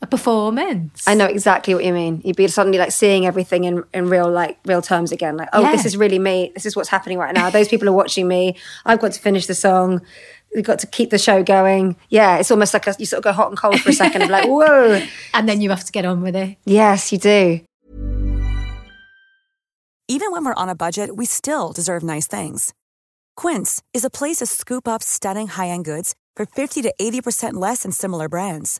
[0.02, 1.08] a performance.
[1.08, 2.22] I know exactly what you mean.
[2.24, 5.38] You'd be suddenly like seeing everything in, in real like real terms again.
[5.38, 5.72] Like, oh, Yeah.
[5.72, 6.52] this is really me.
[6.54, 7.50] This is what's happening right now.
[7.50, 8.56] Those people are watching me.
[8.86, 10.02] I've got to finish the song.
[10.56, 11.96] We've got to keep the show going.
[12.10, 14.22] Yeah, it's almost like a, you sort of go hot and cold for a second.
[14.22, 15.02] of like, whoa.
[15.34, 16.58] and then you have to get on with it.
[16.66, 17.62] Yes, you do.
[20.08, 22.74] Even when we're on a budget, we still deserve nice things.
[23.36, 27.84] Quince is a place to scoop up stunning high-end goods for 50 to 80% less
[27.84, 28.80] than similar brands.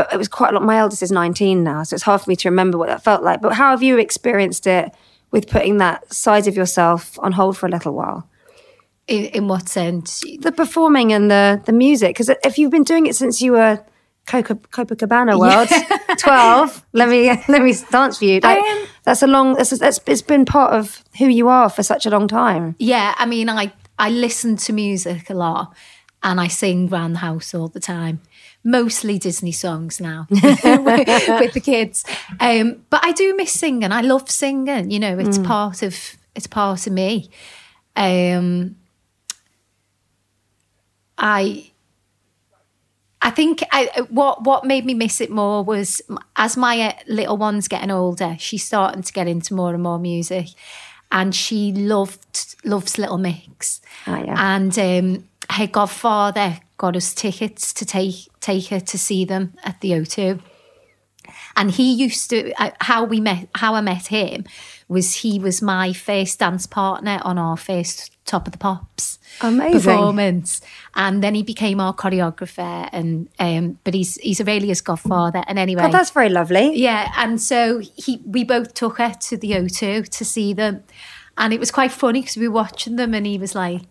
[0.00, 0.62] but it was quite a lot.
[0.62, 3.22] My eldest is 19 now, so it's hard for me to remember what that felt
[3.22, 3.42] like.
[3.42, 4.94] But how have you experienced it
[5.30, 8.26] with putting that side of yourself on hold for a little while?
[9.06, 10.22] In, in what sense?
[10.38, 13.84] The performing and the the music, because if you've been doing it since you were
[14.26, 15.68] Coca, Copacabana World,
[16.18, 18.40] 12, let me let me dance for you.
[18.40, 19.54] Like, Um, that's a long.
[19.54, 22.74] That's, that's it's been part of who you are for such a long time.
[22.78, 25.74] Yeah, I mean, I I listen to music a lot,
[26.22, 28.20] and I sing around the house all the time.
[28.62, 30.42] Mostly Disney songs now with
[31.54, 32.04] the kids,
[32.40, 33.90] um, but I do miss singing.
[33.90, 34.90] I love singing.
[34.90, 35.96] You know, it's part of
[36.34, 37.30] it's part of me.
[37.96, 38.76] Um,
[41.18, 41.70] I
[43.22, 46.00] I think I, what what made me miss it more was
[46.36, 49.98] as my uh, little one's getting older, she's starting to get into more and more
[49.98, 50.48] music,
[51.12, 54.54] and she loved loves Little Mix, Oh, yeah.
[54.56, 59.78] and um, her godfather got us tickets to take take her to see them at
[59.82, 60.40] the O2.
[61.54, 64.44] And he used to uh, how we met how I met him
[64.88, 69.80] was he was my first dance partner on our first Top of the Pops Amazing.
[69.80, 70.62] performance,
[70.94, 72.88] and then he became our choreographer.
[72.92, 75.42] And um, but he's he's Aurelia's godfather.
[75.46, 76.76] And anyway, God, that's very lovely.
[76.76, 80.82] yeah, and so he we both took her to the O2 to see them,
[81.36, 83.82] and it was quite funny because we were watching them, and he was like,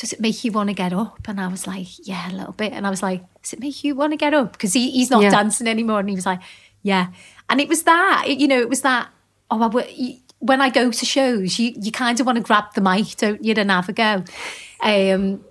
[0.00, 2.52] "Does it make you want to get up?" And I was like, "Yeah, a little
[2.62, 4.90] bit." And I was like, "Does it make you want to get up?" Because he,
[4.90, 5.30] he's not Yeah.
[5.30, 6.40] dancing anymore, and he was like,
[6.82, 7.06] "Yeah,"
[7.48, 9.08] and it was that it- you know, it was that.
[9.50, 12.80] Oh, I, when I go to shows, you you kind of want to grab the
[12.80, 14.24] mic, don't you, and have a go.
[14.82, 15.44] Um,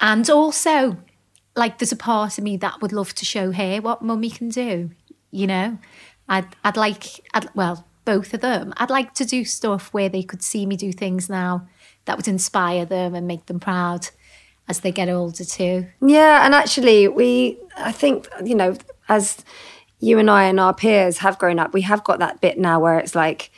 [0.00, 0.98] and also,
[1.54, 4.48] like, there's a part of me that would love to show her what mummy can
[4.50, 4.90] do.
[5.30, 5.78] You know,
[6.28, 7.04] I'd I'd like,
[7.34, 8.74] I'd, well, both of them.
[8.76, 11.66] I'd like to do stuff where they could see me do things now
[12.06, 14.08] that would inspire them and make them proud
[14.68, 15.86] as they get older too.
[16.00, 18.76] Yeah, and actually, we, I think, you know,
[19.08, 19.44] as
[20.00, 22.80] you and I and our peers have grown up, we have got that bit now
[22.80, 23.50] where it's like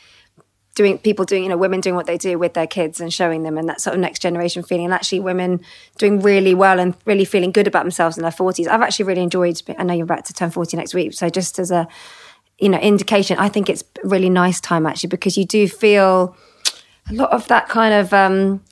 [0.75, 3.43] doing people doing, you know, women doing what they do with their kids and showing
[3.43, 4.85] them and that sort of next generation feeling.
[4.85, 5.61] And actually, women
[5.97, 8.67] doing really well and really feeling good about themselves in their 40s.
[8.67, 11.13] I've actually really enjoyed, I know you're about to turn 40 next week.
[11.13, 11.87] So just as a,
[12.59, 16.37] you know, indication, I think it's really nice time actually because you do feel
[17.09, 18.63] a lot of that kind of, um,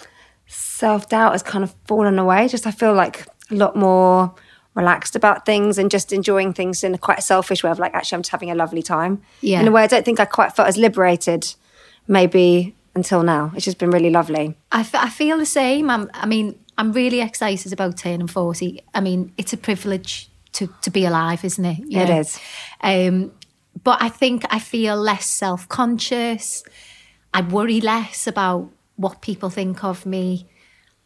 [0.47, 2.47] self doubt has kind of fallen away.
[2.47, 4.33] Just I feel like a lot more
[4.75, 8.15] relaxed about things and just enjoying things in a quite selfish way of like actually
[8.17, 9.21] I'm just having a lovely time.
[9.41, 9.59] Yeah.
[9.59, 11.53] In a way I don't think I quite felt as liberated
[12.07, 13.51] maybe until now.
[13.55, 14.55] It's just been really lovely.
[14.71, 15.89] I, f- I feel the same.
[15.89, 18.81] I'm, I mean, I'm really excited about turning 40.
[18.93, 21.79] I mean, it's a privilege to, to be alive, isn't it?
[21.79, 22.19] You It know?
[22.19, 22.39] is.
[22.81, 23.31] Um,
[23.83, 26.63] but I think I feel less self conscious.
[27.37, 30.47] I worry less about what people think of me.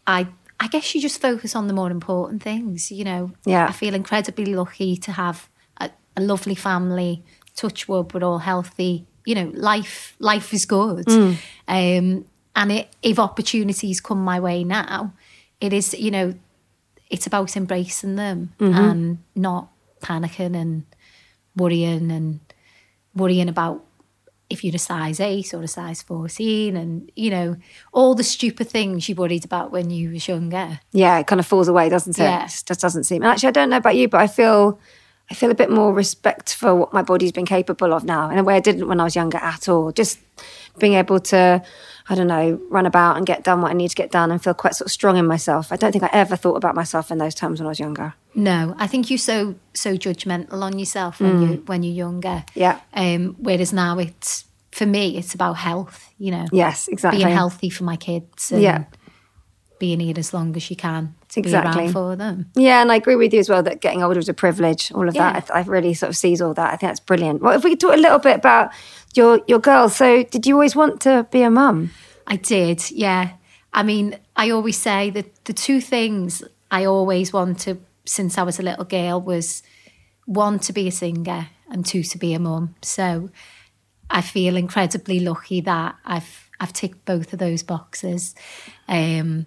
[0.07, 0.27] I
[0.63, 3.31] I guess you just focus on the more important things, you know.
[3.45, 3.67] Yeah.
[3.67, 7.23] I feel incredibly lucky to have a, a lovely family.
[7.55, 9.05] Touch wood, we're all healthy.
[9.25, 11.05] You know, life life is good.
[11.05, 11.35] Mm.
[11.67, 15.13] Um, and it, if opportunities come my way now,
[15.59, 16.33] it is you know,
[17.09, 18.79] it's about embracing them Mm-hmm.
[18.79, 19.67] and not
[20.01, 20.83] panicking and
[21.55, 22.39] worrying and
[23.15, 23.83] worrying about
[24.51, 27.55] if you're a size eight or a size 14 and you know
[27.93, 31.45] all the stupid things you worried about when you was younger Yeah, it kind of
[31.45, 32.23] falls away, doesn't it?
[32.23, 32.45] Yeah.
[32.45, 33.23] It just doesn't seem.
[33.23, 34.79] And actually, I don't know about you, but I feel,
[35.29, 38.37] I feel a bit more respect for what my body's been capable of now in
[38.37, 39.91] a way I didn't when I was younger at all.
[39.91, 40.19] Just
[40.79, 41.63] being able to,
[42.09, 44.43] I don't know, run about and get done what I need to get done and
[44.43, 45.71] feel quite sort of strong in myself.
[45.71, 48.13] I don't think I ever thought about myself in those terms when I was younger.
[48.33, 52.79] No i think you're so so judgmental on yourself when you when you're younger Yeah.
[52.93, 56.07] um whereas now it's for me, it's about health.
[56.17, 57.21] You know, Yes, exactly.
[57.25, 58.53] being healthy for my kids.
[58.53, 58.83] And Yeah.
[59.79, 61.89] being here as long as you can to Exactly.
[61.91, 62.45] for them.
[62.55, 64.89] Yeah, and I agree with you as well that getting older is a privilege.
[64.95, 65.33] All of Yeah.
[65.33, 66.67] that, I, I really sort of sees all that.
[66.67, 67.41] I think that's brilliant.
[67.41, 68.69] Well, if we could talk a little bit about
[69.13, 69.89] your your girl.
[69.89, 71.89] So, did you always want to be a mum?
[72.27, 73.31] I did, yeah.
[73.73, 77.77] I mean, I always say that the two things I always wanted
[78.11, 79.63] since I was a little girl was
[80.25, 82.75] one to be a singer and two to be a mum.
[82.81, 83.29] So
[84.09, 88.35] I feel incredibly lucky that I've I've ticked both of those boxes.
[88.87, 89.45] Um,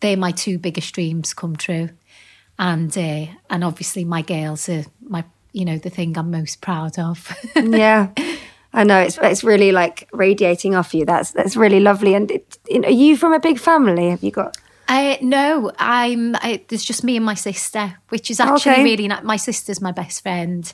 [0.00, 1.90] they're my two biggest dreams come true,
[2.58, 6.98] and uh, and obviously my girls are my you know the thing I'm most proud
[6.98, 7.36] of.
[7.56, 8.08] yeah,
[8.72, 11.04] I know it's it's really like radiating off you.
[11.04, 12.14] That's that's really lovely.
[12.14, 14.08] And it, you know, are you from a big family?
[14.08, 14.56] Have you got?
[14.88, 16.34] Uh, no, I'm.
[16.36, 18.84] I, there's just me and my sister, which is actually Okay.
[18.84, 19.24] really not.
[19.24, 20.70] My sister's my best friend,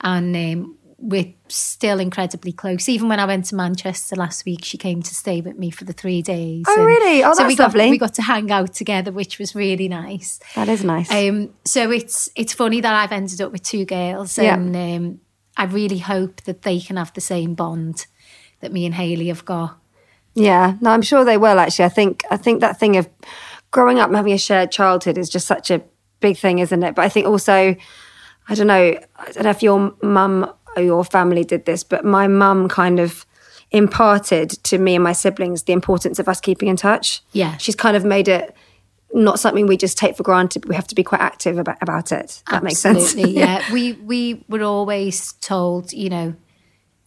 [0.00, 2.88] and um, we're still incredibly close.
[2.88, 5.84] Even when I went to Manchester last week, she came to stay with me for
[5.84, 6.64] the three days.
[6.68, 7.24] Oh, and really?
[7.24, 7.90] Oh, so we that's got, lovely.
[7.90, 10.40] We got to hang out together, which was really nice.
[10.54, 11.10] That is nice.
[11.10, 14.54] Um, so it's it's funny that I've ended up with two girls, Yeah.
[14.54, 15.20] and um,
[15.56, 18.06] I really hope that they can have the same bond
[18.60, 19.78] that me and Hayley have got.
[20.36, 21.60] Yeah, no, I'm sure they will.
[21.60, 23.08] Actually, I think I think that thing of
[23.74, 25.82] growing up and having a shared childhood is just such a
[26.20, 26.94] big thing, isn't it?
[26.94, 27.74] But I think also,
[28.48, 32.04] I don't know, I don't know if your mum or your family did this, but
[32.04, 33.26] my mum kind of
[33.72, 37.20] imparted to me and my siblings the importance of us keeping in touch.
[37.32, 37.56] Yeah.
[37.56, 38.54] she's kind of made it
[39.12, 40.62] not something we just take for granted.
[40.62, 42.42] But we have to be quite active about about it.
[42.50, 42.98] That makes sense.
[42.98, 43.60] Absolutely, yeah.
[43.72, 46.34] we we were always told, you know,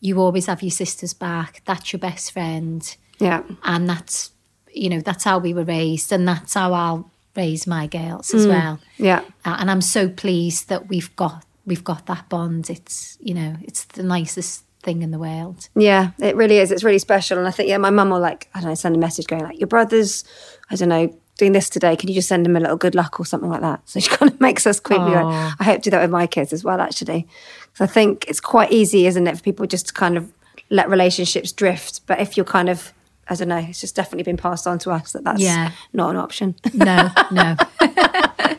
[0.01, 1.61] you always have your sister's back.
[1.65, 3.43] That's your best friend, yeah.
[3.63, 4.31] and that's
[4.77, 8.47] you know that's how we were raised, and that's how I'll raise my girls as
[8.47, 8.79] well.
[8.97, 9.19] Yeah.
[9.45, 12.69] Uh, and I'm so pleased that we've got we've got that bond.
[12.69, 15.67] It's you know it's the nicest thing in the world.
[15.75, 16.71] Yeah, it really is.
[16.71, 17.37] It's really special.
[17.37, 19.43] And I think, yeah, my mum will like, I don't know, send a message going
[19.43, 20.23] like, your brother's,
[20.69, 21.97] I don't know, doing this today.
[21.97, 23.81] Can you just send him a little good luck or something like that?
[23.85, 26.25] So she kind of makes us quickly go, I hope to do that with my
[26.25, 27.27] kids as well, actually.
[27.73, 30.31] Because I think it's quite easy, isn't it, for people just to kind of
[30.69, 32.01] let relationships drift.
[32.07, 32.93] But if you're kind of,
[33.29, 35.71] I don't know, it's just definitely been passed on to us that that's Yeah.
[35.93, 36.55] not an option.
[36.73, 37.55] No, no.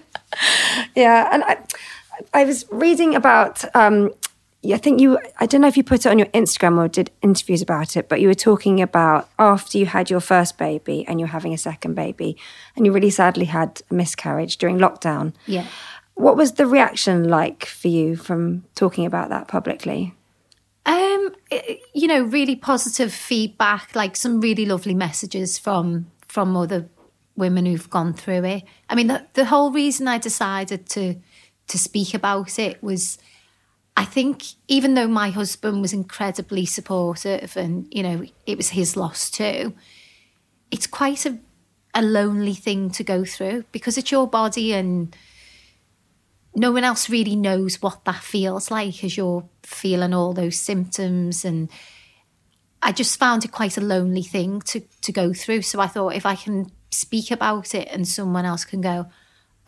[0.95, 1.59] Yeah, and I,
[2.35, 3.65] I was reading about.
[3.75, 4.11] Um,
[4.73, 5.19] I think you.
[5.41, 8.09] I don't know if you put it on your Instagram or did interviews about it,
[8.09, 11.59] but you were talking about after you had your first baby and you're having a
[11.59, 12.37] second baby,
[12.77, 15.33] and you really sadly had a miscarriage during lockdown.
[15.47, 15.67] Yeah.
[16.15, 20.15] What was the reaction like for you from talking about that publicly?
[20.89, 21.35] Um,
[21.93, 26.89] you know, really positive feedback, like some really lovely messages from from other
[27.37, 28.63] women who've gone through it.
[28.89, 31.17] I mean, the, the whole reason I decided to
[31.67, 33.19] to speak about it was,
[33.99, 38.97] I think, even though my husband was incredibly supportive, and you know, it was his
[38.97, 39.75] loss too.
[40.71, 41.39] It's quite a
[41.93, 45.15] a lonely thing to go through because it's your body and
[46.59, 51.45] no one else really knows what that feels like as you're feeling all those symptoms.
[51.45, 51.71] And
[52.83, 55.63] I just found it quite a lonely thing to to go through.
[55.63, 59.07] So I thought if I can speak about it and someone else can go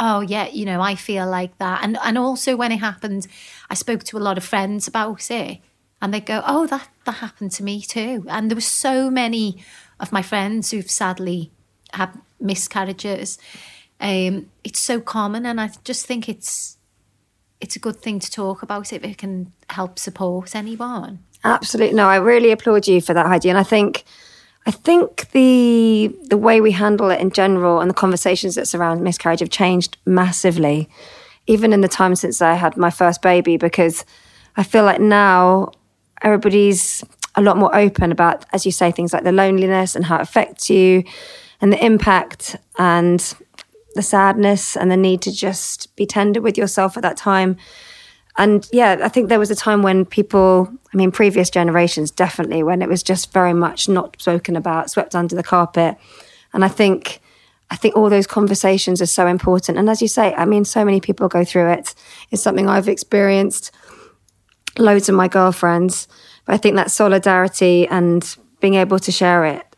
[0.03, 1.85] oh yeah you know I feel like that.
[1.85, 3.27] And and also when it happened
[3.69, 5.59] I spoke to a lot of friends about it
[6.01, 8.25] and they go oh that that happened to me too.
[8.29, 9.63] And there were so many
[9.99, 11.53] of my friends who've sadly
[11.93, 13.39] had miscarriages.
[14.01, 16.79] Um, it's so common and I just think it's
[17.61, 21.21] it's a good thing to talk about if it can help support anyone.
[21.45, 21.95] Absolutely.
[21.95, 23.49] No, I really applaud you for that, Heidi.
[23.49, 24.05] And I think,
[24.67, 29.03] I think the the way we handle it in general and the conversations that surround
[29.03, 30.89] miscarriage have changed massively,
[31.47, 34.05] even in the time since I had my first baby, because
[34.57, 35.73] I feel like now
[36.23, 37.03] everybody's
[37.37, 40.23] a lot more open about, as you say, things like the loneliness and how it
[40.23, 41.05] affects you,
[41.61, 43.35] and the impact and
[43.95, 47.57] the sadness and the need to just be tender with yourself at that time.
[48.37, 52.63] And yeah, I think there was a time when people, I mean, previous generations definitely,
[52.63, 55.97] when it was just very much not spoken about, swept under the carpet.
[56.53, 57.21] And I think,
[57.71, 59.79] I think all those conversations are so important.
[59.79, 61.95] And as you say, I mean, so many people go through it.
[62.31, 63.73] It's something I've experienced,
[64.79, 66.09] loads of my girlfriends.
[66.47, 69.70] But I think that solidarity and being able to share it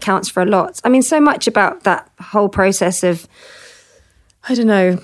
[0.00, 0.80] counts for a lot.
[0.84, 3.26] I mean, so much about that whole process of,
[4.48, 4.98] I don't know,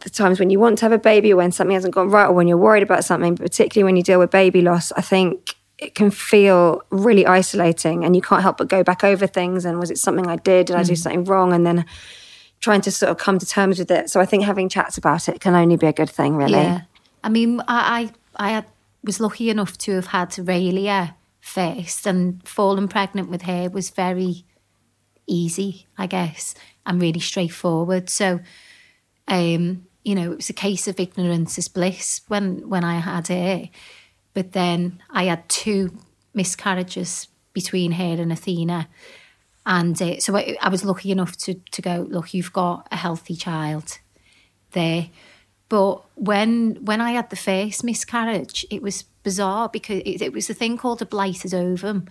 [0.00, 2.26] the times when you want to have a baby or when something hasn't gone right
[2.26, 5.02] or when you're worried about something, but particularly when you deal with baby loss, I
[5.02, 9.64] think it can feel really isolating and you can't help but go back over things
[9.64, 10.66] and was it something I did?
[10.66, 10.98] Did I do mm.
[10.98, 11.52] something wrong?
[11.52, 11.84] And then
[12.60, 14.10] trying to sort of come to terms with it.
[14.10, 16.52] So I think having chats about it can only be a good thing, really.
[16.52, 16.82] Yeah.
[17.24, 18.66] I mean, I I, I had,
[19.02, 24.44] was lucky enough to have had Aurelia first, and falling pregnant with her was very
[25.26, 26.54] easy, I guess,
[26.86, 28.10] and really straightforward.
[28.10, 28.40] So,
[29.28, 33.28] um, you know, it was a case of ignorance is bliss when when I had
[33.28, 33.68] her.
[34.32, 35.96] But then I had two
[36.34, 38.88] miscarriages between her and Athena.
[39.66, 42.96] And uh, so I, I, was lucky enough to, to go, look, you've got a
[42.96, 43.98] healthy child
[44.72, 45.10] there.
[45.70, 50.50] But when when I had the first miscarriage, it was bizarre because it, it was
[50.50, 52.08] a thing called a blighted ovum.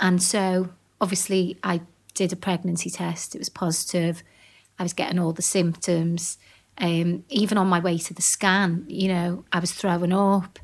[0.00, 1.82] And so obviously I
[2.14, 3.34] did a pregnancy test.
[3.34, 4.22] It was positive.
[4.78, 6.38] I was getting all the symptoms.
[6.78, 10.58] Um, even on my way to the scan, you know, I was throwing up.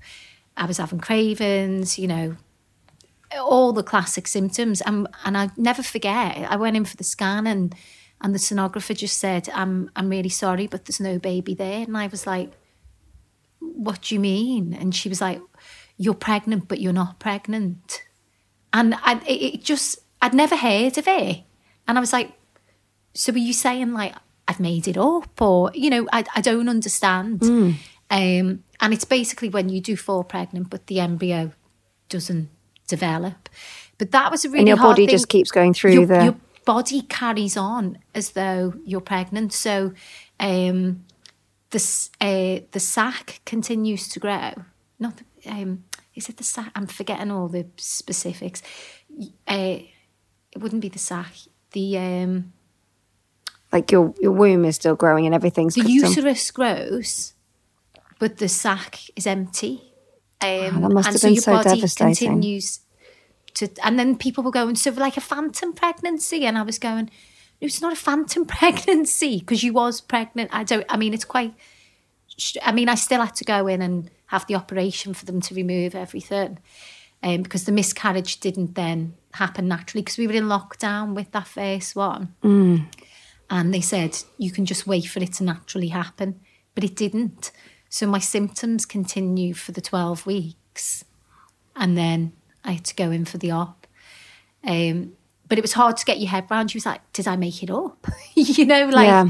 [0.57, 2.37] I was having cravings, you know,
[3.39, 4.81] all the classic symptoms.
[4.81, 7.75] And, and I never forget, I went in for the scan and,
[8.27, 11.85] and the sonographer just said, I'm, I'm really sorry, but there's no baby there.
[11.85, 12.51] And I was like,
[13.61, 14.75] what do you mean?
[14.75, 15.41] And she was like,
[15.97, 18.03] you're pregnant, but you're not pregnant.
[18.73, 21.45] And I, it just, I'd never heard of it.
[21.87, 22.33] And I was like,
[23.15, 24.13] so were you saying like,
[24.49, 27.43] I've made it up or, you know, I, I don't understand.
[27.43, 27.75] Mm.
[28.11, 31.53] Um, and it's basically when you do fall pregnant, but the embryo
[32.09, 32.49] doesn't
[32.89, 33.49] develop.
[33.99, 35.11] But that was a really and your body thing.
[35.11, 36.37] just keeps going through your, the your
[36.67, 39.55] body carries on as though you're pregnant.
[39.55, 39.95] So
[40.39, 41.05] um,
[41.71, 44.53] the uh, the sac continues to grow.
[44.99, 46.73] Not the, um, is it the sac?
[46.75, 48.63] I'm forgetting all the specifics.
[49.49, 49.79] Uh,
[50.53, 51.33] it wouldn't be the sac.
[51.73, 52.53] The um,
[53.73, 57.33] like your your womb is still growing and everything's the uterus grows,
[58.19, 59.93] but the sac is empty.
[60.43, 62.81] Um, oh, and so your so body continues
[63.57, 67.11] to, and then people were going, so like a phantom pregnancy, and I was going,
[67.61, 70.51] it's not a phantom pregnancy because you was pregnant.
[70.53, 70.87] I don't.
[70.89, 71.55] I mean, it's quite.
[72.63, 75.55] I mean, I still had to go in and have the operation for them to
[75.55, 76.59] remove everything,
[77.23, 81.47] um, because the miscarriage didn't then happen naturally because we were in lockdown with that
[81.47, 82.85] first one, mm.
[83.51, 86.41] and they said you can just wait for it to naturally happen,
[86.75, 87.53] but it didn't.
[87.89, 91.05] So my symptoms continued for the 12 weeks.
[91.75, 92.33] And then
[92.67, 93.87] I had to go in for the op.
[94.65, 95.13] Um,
[95.49, 96.71] but it was hard to get your head around.
[96.71, 98.07] She was like, Did I make it up?
[98.35, 99.07] you know, like.
[99.07, 99.29] Yeah.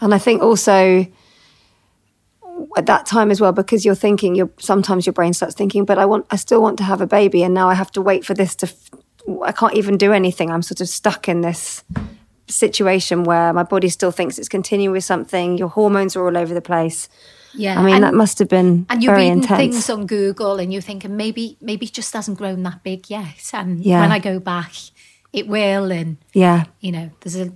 [0.00, 1.06] And I think also
[2.76, 5.98] at that time as well, because you're thinking, you're sometimes your brain starts thinking, but
[5.98, 8.24] I want, I still want to have a baby, and now I have to wait
[8.24, 8.72] for this to.
[9.44, 10.50] I can't even do anything.
[10.50, 11.84] I'm sort of stuck in this
[12.52, 15.58] situation where my body still thinks it's continuing with something.
[15.58, 17.08] Your hormones are all over the place.
[17.54, 19.58] Yeah, I mean and, that must have been and you're reading intense.
[19.58, 23.50] things on Google and you're thinking maybe maybe it just hasn't grown that big yet,
[23.52, 24.00] and yeah.
[24.00, 24.72] when I go back,
[25.32, 25.92] it will.
[25.92, 27.52] And yeah, you know, there's a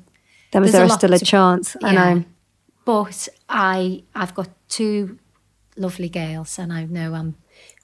[0.52, 1.76] there was there still a to, chance.
[1.80, 1.88] Yeah.
[1.88, 2.24] I know,
[2.84, 5.18] but I I've got two
[5.76, 7.36] lovely girls, and I know I'm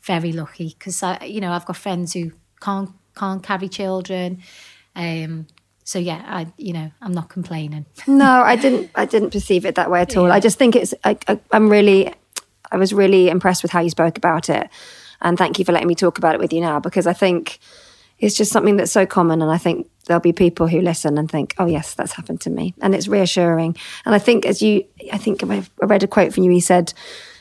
[0.03, 4.43] very lucky because I you know I've got friends who can't can't carry children.
[4.95, 5.47] Um,
[5.93, 7.85] so yeah, I you know I'm not complaining.
[8.07, 8.91] no, I didn't.
[8.95, 10.29] I didn't perceive it that way at all.
[10.29, 10.35] Yeah.
[10.35, 10.95] I just think it's.
[11.05, 12.13] I, I, I'm really.
[12.71, 14.71] I was really impressed with how you spoke about it,
[15.21, 17.59] and thank you for letting me talk about it with you now because I think
[18.19, 21.31] it's just something that's so common, and I think there'll be people who listen and
[21.31, 23.77] think, "Oh yes, that's happened to me," and it's reassuring.
[24.07, 26.51] And I think as you, I think I read a quote from you.
[26.51, 26.95] He said,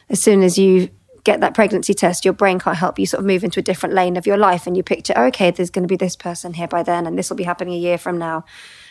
[0.10, 0.89] "As soon as you
[1.24, 3.94] get that pregnancy test, your brain can't help you sort of move into a different
[3.94, 4.68] lane of your life.
[4.68, 7.30] And you picture, okay, there's going to be this person here by then, and this
[7.30, 8.46] will be happening a year from now.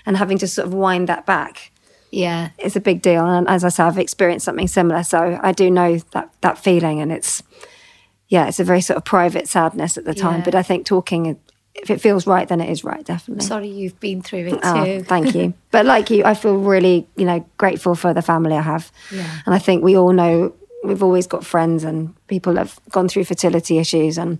[0.07, 1.73] And having to sort of wind that back.
[2.11, 2.51] Yeah.
[2.59, 3.27] It's a big deal.
[3.27, 5.03] And as I said, I've experienced something similar.
[5.03, 7.01] So I do know that, that feeling.
[7.01, 7.43] And it's,
[8.29, 10.39] yeah, it's a very sort of private sadness at the time.
[10.39, 10.45] Yeah.
[10.47, 11.39] But I think talking,
[11.75, 13.45] if it feels right, then it is right, definitely.
[13.45, 15.03] Sorry you've been through it oh, too.
[15.05, 15.55] thank you.
[15.71, 18.91] But like you, I feel really, you know, grateful for the family I have.
[19.13, 19.41] Yeah.
[19.47, 20.53] And I think we all know
[20.83, 24.19] we've always got friends and people have gone through fertility issues.
[24.19, 24.39] And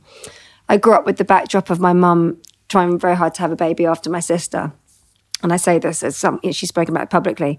[0.69, 3.57] I grew up with the backdrop of my mum trying very hard to have a
[3.57, 4.73] baby after my sister.
[5.43, 7.59] And I say this as some she's spoken about publicly.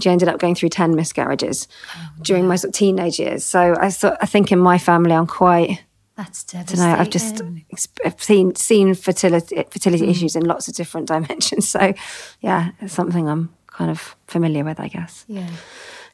[0.00, 1.66] She ended up going through ten miscarriages
[1.96, 3.44] oh, during my sort of teenage years.
[3.44, 5.82] So I thought I think in my family I'm quite.
[6.16, 6.84] That's devastating.
[6.84, 7.42] Know, I've just
[8.04, 10.10] I've seen seen fertility fertility mm.
[10.10, 11.68] issues in lots of different dimensions.
[11.68, 11.94] So
[12.40, 15.24] yeah, it's something I'm kind of familiar with, I guess.
[15.26, 15.50] Yeah.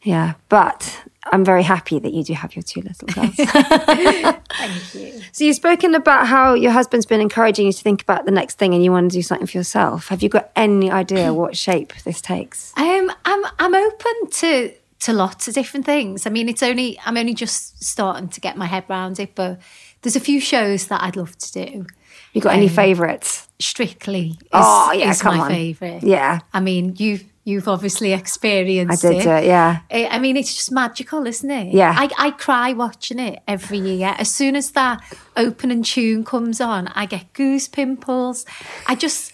[0.03, 3.35] Yeah, but I'm very happy that you do have your two little girls.
[3.37, 5.23] Thank you.
[5.33, 8.59] So you've spoken about how your husband's been encouraging you to think about the next
[8.59, 10.09] thing and you want to do something for yourself.
[10.09, 12.73] Have you got any idea what shape this takes?
[12.77, 16.27] Um, I'm I'm open to to lots of different things.
[16.27, 19.61] I mean, it's only I'm only just starting to get my head around it, but
[20.03, 21.87] there's a few shows that I'd love to do.
[22.33, 23.49] You got um, any favourites?
[23.59, 24.31] Strictly.
[24.31, 25.51] Is, oh yeah, is come my on.
[25.51, 26.03] favourite.
[26.03, 26.41] Yeah.
[26.53, 29.27] I mean, you've you've obviously experienced I did it.
[29.27, 29.81] it, yeah.
[29.91, 31.75] I mean, it's just magical, isn't it?
[31.75, 31.95] Yeah.
[31.97, 34.15] I, I cry watching it every year.
[34.19, 35.03] As soon as that
[35.37, 38.47] opening tune comes on, I get goose pimples.
[38.87, 39.33] I just,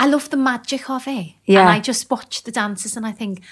[0.00, 1.34] I love the magic of it.
[1.44, 1.60] Yeah.
[1.60, 3.42] And I just watch the dancers and I think,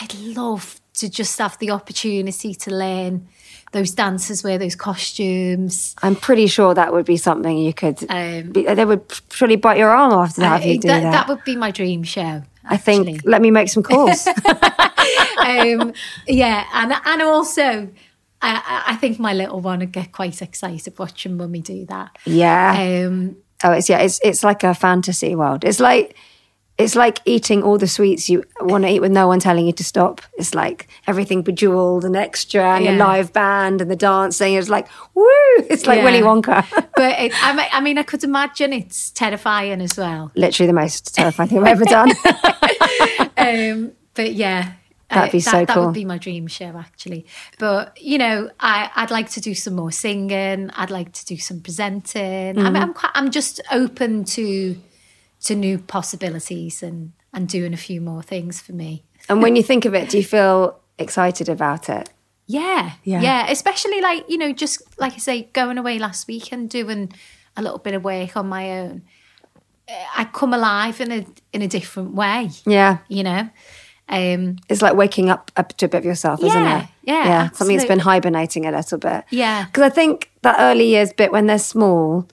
[0.00, 3.28] I'd love to just have the opportunity to learn
[3.72, 5.94] those dances, wear those costumes.
[6.02, 8.04] I'm pretty sure that would be something you could.
[8.08, 11.12] Um, be, they would surely bite your arm off to have you do that, that.
[11.12, 12.42] that would be my dream show.
[12.66, 13.22] I think.
[13.24, 14.26] Let me make some calls.
[15.38, 15.92] um,
[16.26, 17.88] yeah, and and also,
[18.40, 22.16] I, I think my little one would get quite excited watching mummy do that.
[22.24, 23.04] yeah.
[23.06, 23.98] Um, oh, it's yeah.
[23.98, 25.64] It's it's like a fantasy world.
[25.64, 26.16] It's like.
[26.76, 29.72] It's like eating all the sweets you want to eat with no one telling you
[29.74, 30.20] to stop.
[30.36, 34.54] It's like everything bejeweled and extra, and the live band and the dancing.
[34.54, 35.24] It's like woo!
[35.70, 36.04] It's like Yeah.
[36.04, 36.64] Willy Wonka.
[36.96, 40.32] but it, I, mean, I mean, I could imagine it's terrifying as well.
[40.34, 42.10] Literally the most terrifying thing I've ever done.
[43.36, 44.72] Um, but yeah.
[45.10, 47.26] That'd be that, so That would be my dream show, actually.
[47.58, 50.70] But you know, I, I'd like to do some more singing.
[50.70, 52.58] I'd like to do some presenting.
[52.58, 52.76] I mean, Mm-hmm.
[52.76, 54.76] I'm quite, I'm just open to
[55.44, 59.02] to new possibilities and and doing a few more things for me.
[59.28, 62.08] and when you think of it, do you feel excited about it?
[62.46, 63.20] Yeah, Yeah.
[63.22, 67.12] yeah, Especially like you know, just like I say, going away last week and doing
[67.56, 69.02] a little bit of work on my own.
[70.16, 72.50] I come alive in a in a different way.
[72.66, 72.98] Yeah.
[73.08, 73.48] You know,
[74.08, 76.86] um, It's like waking up, up to a bit of yourself, isn't it?
[77.02, 77.50] yeah, yeah.
[77.50, 79.24] Something that's been hibernating a little bit.
[79.30, 79.64] Yeah.
[79.66, 82.26] Because I think that early years bit when they're small,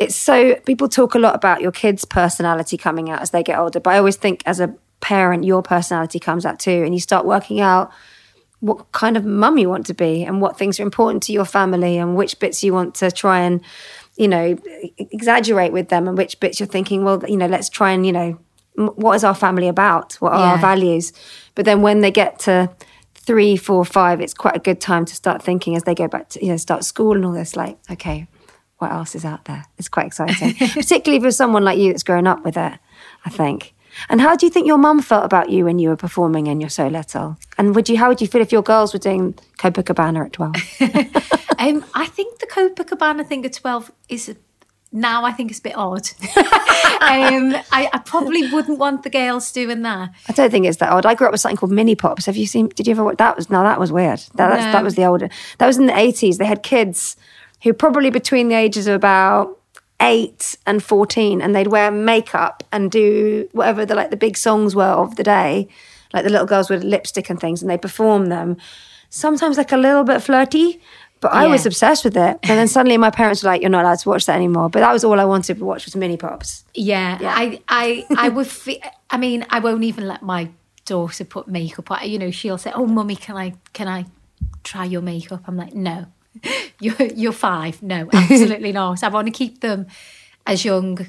[0.00, 3.58] it's so people talk a lot about your kids' personality coming out as they get
[3.58, 3.78] older.
[3.78, 7.26] But I always think as a parent, your personality comes out too, and you start
[7.26, 7.92] working out
[8.60, 11.44] what kind of mum you want to be and what things are important to your
[11.44, 13.60] family and which bits you want to try and
[14.16, 14.56] you know
[14.98, 18.12] exaggerate with them and which bits you're thinking well you know let's try and you
[18.12, 18.38] know
[18.78, 21.14] m- what is our family about what are our values
[21.54, 22.70] but then when they get to
[23.14, 26.28] three four five it's quite a good time to start thinking as they go back
[26.28, 28.26] to you know start school and all this like okay
[28.80, 32.26] what else is out there it's quite exciting particularly for someone like you that's grown
[32.26, 32.72] up with it
[33.24, 33.74] i think
[34.08, 36.60] and how do you think your mum felt about you when you were performing and
[36.60, 37.36] you're so little?
[37.58, 40.54] And would you, how would you feel if your girls were doing Copacabana at 12?
[41.58, 44.34] um, I think the Copacabana thing at twelve is
[44.92, 45.24] now.
[45.24, 46.08] I think it's a bit odd.
[46.36, 50.10] um, I, I probably wouldn't want the girls doing that.
[50.28, 51.06] I don't think it's that odd.
[51.06, 52.26] I grew up with something called Mini Pops.
[52.26, 54.20] Have you seen, did you ever that was, no, that was weird.
[54.34, 54.72] That, that's, No.
[54.72, 55.28] that was the older,
[55.58, 56.38] that was in the 80s.
[56.38, 57.16] They had kids
[57.62, 59.58] who probably between the ages of about
[60.00, 64.74] eight and 14 and they'd wear makeup and do whatever the like the big songs
[64.74, 65.68] were of the day
[66.14, 68.56] like the little girls with lipstick and things and they perform them
[69.10, 70.80] sometimes like a little bit flirty
[71.20, 73.84] but I was obsessed with it and then suddenly my parents were like you're not
[73.84, 76.16] allowed to watch that anymore but that was all I wanted to watch was mini
[76.16, 78.46] pops Yeah, I, I, I would.
[78.46, 80.48] Fe- I mean, I won't even let my
[80.86, 82.08] daughter put makeup on.
[82.08, 84.06] You know, she'll say, "Oh, mummy, can I, can I
[84.64, 86.06] try your makeup?" I'm like, "No,
[86.80, 87.82] you're you're five.
[87.82, 89.02] No, absolutely not.
[89.02, 89.86] I want to keep them
[90.46, 91.06] as young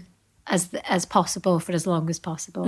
[0.47, 2.65] as as possible for as long as possible."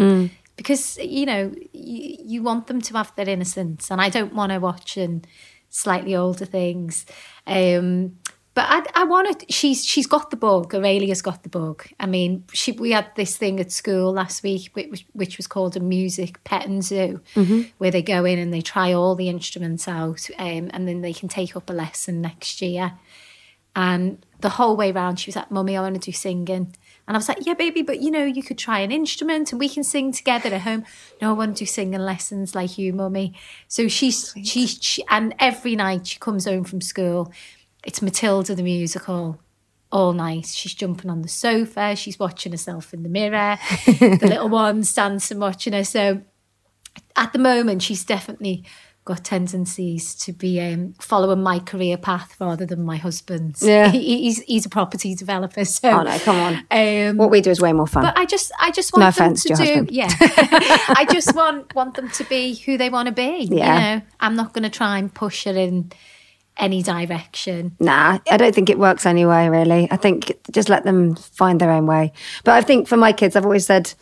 [0.55, 4.51] Because you know you, you want them to have their innocence, and I don't want
[4.51, 5.25] to watch and
[5.69, 7.05] slightly older things.
[7.47, 8.17] Um,
[8.55, 9.45] but I, I want to.
[9.51, 10.75] She's she's got the bug.
[10.75, 11.85] Aurelia's got the bug.
[11.99, 15.75] I mean, she, we had this thing at school last week, which, which was called
[15.75, 17.21] a music pet and zoo,
[17.79, 21.13] where they go in and they try all the instruments out, um, and then they
[21.13, 22.93] can take up a lesson next year.
[23.75, 26.75] And the whole way round, she was like, "Mummy, I want to do singing."
[27.07, 29.59] And I was like, "Yeah, baby, but you know, you could try an instrument and
[29.59, 30.85] we can sing together at home."
[31.19, 33.33] No, I want to do singing lessons like you, Mummy.
[33.67, 37.31] So she's she's she, and every night she comes home from school,
[37.85, 39.39] it's Matilda the musical
[39.91, 40.47] all night.
[40.47, 43.57] She's jumping on the sofa, she's watching herself in the mirror.
[43.85, 45.83] the little one's dancing, watching her.
[45.83, 46.21] So
[47.15, 48.63] at the moment, she's definitely
[49.05, 53.61] got tendencies to be um, following my career path rather than my husband's.
[53.61, 53.89] Yeah.
[53.89, 55.65] He- he's he's a property developer.
[55.65, 58.25] So oh no come on Um, what we do is way more fun but I
[58.25, 59.91] just, I just want No to to do, husband.
[59.91, 60.07] yeah.
[60.19, 63.49] I just want want them to be who they want to be.
[63.51, 63.75] Yeah.
[63.91, 65.91] You know, I'm not going to try and push her in
[66.57, 67.75] any direction.
[67.79, 69.87] Nah, I don't think it works anyway, really.
[69.91, 72.13] I think just let them find their own way.
[72.43, 73.93] But I think for my kids, I've always said,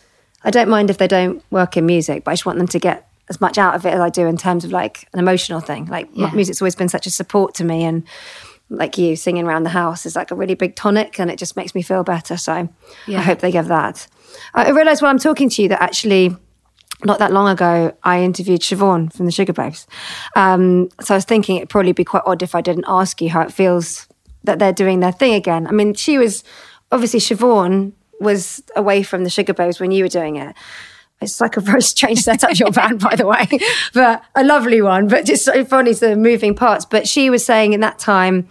[0.43, 2.79] I don't mind if they don't work in music, but I just want them to
[2.79, 5.61] get as much out of it as I do in terms of like an emotional
[5.61, 5.85] thing.
[5.85, 6.31] Like Yeah.
[6.33, 7.83] music's always been such a support to me.
[7.85, 8.03] And
[8.69, 11.55] like you, singing around the house is like a really big tonic and it just
[11.55, 12.35] makes me feel better.
[12.37, 12.67] So
[13.07, 14.07] I hope they give that.
[14.53, 16.35] I realised while I'm talking to you that actually
[17.05, 19.85] not that long ago, I interviewed Siobhan from the Sugababes.
[20.35, 23.29] Um, so I was thinking it'd probably be quite odd if I didn't ask you
[23.29, 24.07] how it feels
[24.43, 25.67] that they're doing their thing again.
[25.67, 26.43] I mean, she was
[26.91, 30.55] obviously Siobhan was away from the Sugababes when you were doing it.
[31.21, 33.47] It's like a very strange setup, your band, by the way,
[33.93, 36.85] but a lovely one, but just so funny, the moving parts.
[36.85, 38.49] But she was saying in that time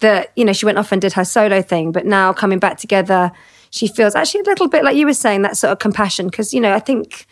[0.00, 2.78] that, you know, she went off and did her solo thing, but now coming back
[2.78, 3.32] together,
[3.70, 6.26] she feels actually a little bit like you were saying, that sort of compassion.
[6.26, 7.26] Because, you know, I think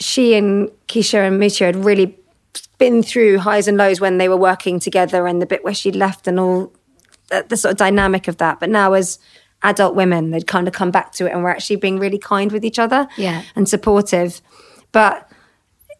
[0.00, 2.16] she and Keisha and Mutya had really
[2.78, 5.90] been through highs and lows when they were working together and the bit where she
[5.90, 6.72] left and all
[7.30, 8.60] the, the sort of dynamic of that.
[8.60, 9.18] But now as
[9.62, 12.52] adult women, they'd kind of come back to it and we're actually being really kind
[12.52, 13.42] with each other Yeah.
[13.56, 14.40] and supportive.
[14.92, 15.28] But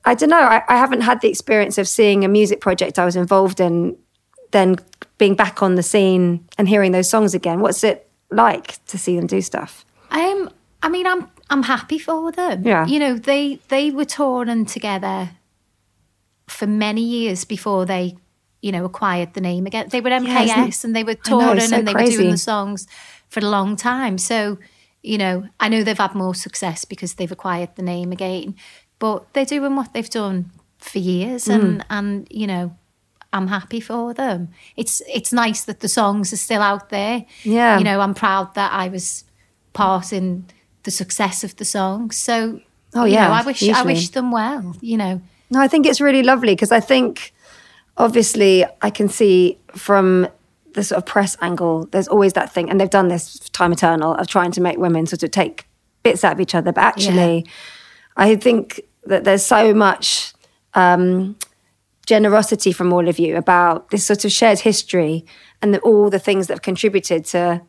[0.04, 3.04] I don't know, I, I haven't had the experience of seeing a music project I
[3.04, 3.96] was involved in,
[4.52, 4.76] then
[5.18, 7.58] being back on the scene and hearing those songs again.
[7.60, 9.84] What's it like to see them do stuff?
[10.12, 10.48] Um,
[10.82, 12.66] I mean, I'm I'm happy for them.
[12.66, 12.86] Yeah.
[12.86, 15.30] You know, they they were torn and together
[16.46, 18.16] for many years before they,
[18.62, 19.88] you know, acquired the name again.
[19.90, 22.04] They were MKS isn't and they were I know, touring it's so and they were
[22.04, 22.86] doing the songs
[23.28, 24.18] for a long time.
[24.18, 24.58] So,
[25.02, 28.54] you know, I know they've had more success because they've acquired the name again.
[28.98, 31.54] But they're doing what they've done for years Mm.
[31.54, 32.76] and and, you know,
[33.32, 34.48] I'm happy for them.
[34.76, 37.24] It's it's nice that the songs are still out there.
[37.42, 37.78] Yeah.
[37.78, 39.24] You know, I'm proud that I was
[39.72, 40.46] part in
[40.82, 42.10] the success of the song.
[42.10, 42.60] So,
[42.94, 44.76] Oh, yeah, know, I wish I wish them well.
[44.80, 45.20] You know,
[45.50, 47.32] No, I think it's really lovely because I think,
[47.96, 50.28] obviously, I can see from
[50.72, 54.14] the sort of press angle, there's always that thing, and they've done this time eternal
[54.14, 55.66] of trying to make women sort of take
[56.02, 56.72] bits out of each other.
[56.72, 57.46] But actually,
[58.16, 60.32] I think that there's so much
[60.74, 61.36] um,
[62.06, 65.24] generosity from all of you about this sort of shared history
[65.60, 67.60] and the, all the things that have contributed to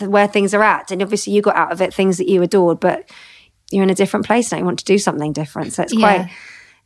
[0.00, 0.90] where things are at.
[0.90, 3.08] And obviously, you got out of it things that you adored, but
[3.70, 4.58] you're in a different place now.
[4.58, 5.72] You want to do something different.
[5.72, 6.00] So it's Yeah.
[6.24, 6.30] quite,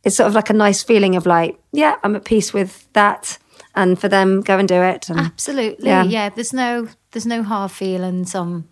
[0.03, 3.37] it's sort of like a nice feeling of like, yeah, I'm at peace with that.
[3.75, 5.09] And for them, go and do it.
[5.09, 5.87] And absolutely.
[5.87, 6.03] Yeah.
[6.03, 6.29] Yeah.
[6.29, 8.67] there's no there's no hard feelings on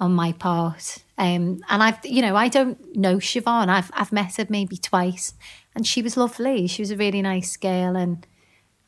[0.00, 0.98] on my part.
[1.18, 3.68] Um, and I've you know I don't know Siobhan.
[3.68, 5.34] I've I've met her maybe twice,
[5.76, 6.66] and she was lovely.
[6.66, 8.26] She was a really nice girl, and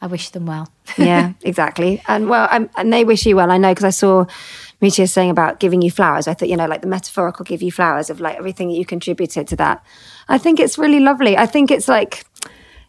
[0.07, 0.70] I wish them well.
[0.98, 2.00] yeah, exactly.
[2.07, 3.50] And well, I'm, and they wish you well.
[3.50, 4.26] I know because I saw
[4.80, 6.28] Mutya saying about giving you flowers.
[6.28, 8.84] I thought, you know, like the metaphorical give you flowers of like everything that you
[8.84, 9.84] contributed to that.
[10.28, 11.36] I think it's really lovely.
[11.36, 12.24] I think it's like,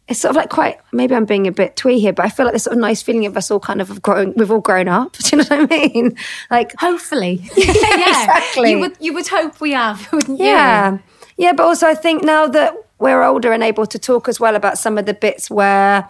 [0.07, 2.45] it's sort of like quite, maybe I'm being a bit twee here, but I feel
[2.45, 4.87] like this sort of nice feeling of us all kind of growing, we've all grown
[4.87, 5.13] up.
[5.17, 6.15] Do you know what I mean?
[6.51, 8.69] Like, Hopefully, yeah, exactly.
[8.69, 10.45] You would you would hope we have, wouldn't you?
[10.45, 10.99] yeah.
[11.35, 14.55] Yeah, but also I think now that we're older and able to talk as well
[14.55, 16.07] about some of the bits where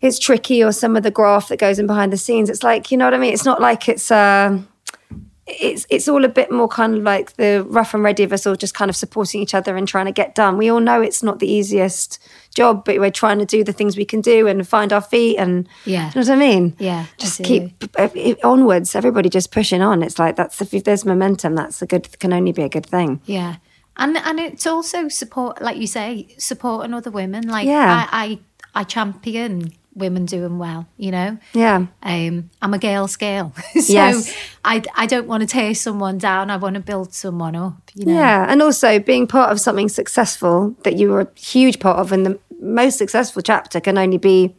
[0.00, 2.90] it's tricky or some of the graph that goes in behind the scenes, it's like,
[2.90, 3.32] you know what I mean?
[3.32, 4.66] It's not like it's um
[5.52, 8.46] it's it's all a bit more kind of like the rough and ready of us
[8.46, 10.56] all just kind of supporting each other and trying to get done.
[10.56, 12.20] We all know it's not the easiest
[12.54, 15.38] job, but we're trying to do the things we can do and find our feet
[15.38, 16.06] and Yeah.
[16.14, 16.76] you know what I mean?
[16.78, 18.08] Yeah, Just keep uh,
[18.44, 20.02] onwards, everybody just pushing on.
[20.04, 23.20] It's like that's if there's momentum, that's a good can only be a good thing.
[23.24, 23.56] Yeah.
[23.96, 27.48] And and it's also support, like you say, supporting other women.
[27.48, 28.06] Like Yeah.
[28.12, 28.38] I,
[28.74, 30.86] I I champion women doing well.
[30.96, 31.38] You know.
[31.52, 31.86] Yeah.
[32.02, 33.52] Um, I'm a girl's scale.
[33.74, 34.34] so Yes.
[34.64, 36.50] I I don't want to tear someone down.
[36.50, 37.90] I want to build someone up.
[37.94, 38.14] You know.
[38.14, 42.12] Yeah, and also being part of something successful that you were a huge part of,
[42.12, 44.54] and the most successful chapter can only be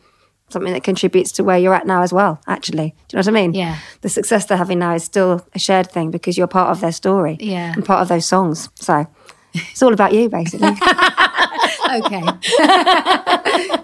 [0.50, 2.42] something that contributes to where you're at now as well.
[2.46, 3.54] Actually, do you know what I mean?
[3.54, 3.78] Yeah.
[4.02, 6.92] The success they're having now is still a shared thing because you're part of their
[6.92, 7.38] story.
[7.40, 7.72] Yeah.
[7.74, 8.68] and part of those songs.
[8.76, 9.08] So
[9.54, 10.72] it's all about you, basically.
[11.92, 12.24] Okay.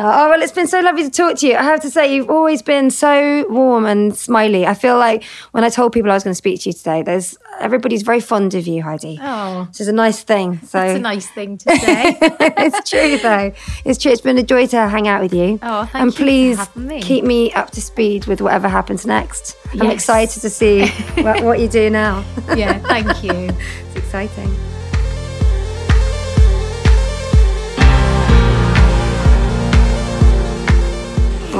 [0.00, 1.56] Oh, well, it's been so lovely to talk to you.
[1.56, 4.64] I have to say, you've always been so warm and smiley.
[4.64, 7.02] I feel like when I told people I was going to speak to you today,
[7.02, 9.18] there's everybody's very fond of you, Heidi.
[9.20, 9.64] Oh.
[9.64, 10.60] Which is a nice thing.
[10.64, 12.16] So It's a nice thing to say.
[12.20, 13.52] it's true, though.
[13.84, 14.12] It's true.
[14.12, 15.58] It's been a joy to hang out with you.
[15.62, 17.02] Oh, thank and you please me.
[17.02, 19.56] keep me up to speed with whatever happens next.
[19.72, 20.88] I'm excited to see
[21.22, 22.24] what, what you do now.
[22.56, 22.78] yeah.
[22.78, 23.32] Thank you.
[23.86, 24.54] it's exciting.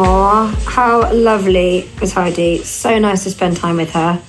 [0.01, 2.59] Aw, how lovely was Heidi.
[2.59, 4.22] So nice to spend time with her.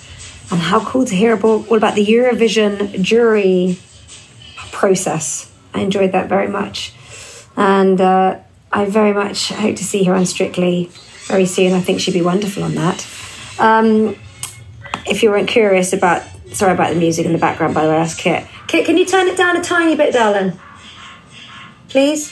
[0.49, 3.77] And how cool to hear about, all about the Eurovision jury
[4.71, 5.51] process.
[5.75, 6.91] I enjoyed that very much.
[7.55, 8.39] And uh,
[8.71, 10.89] I very much hope to see her on Strictly
[11.27, 11.73] very soon.
[11.73, 13.07] I think she'd be wonderful on that.
[13.59, 14.15] Um,
[15.05, 17.97] if you weren't curious about, sorry about the music in the background, by the way,
[17.97, 18.47] that's Kit.
[18.65, 20.59] Kit, can you turn it down a tiny bit, darling?
[21.89, 22.31] Please?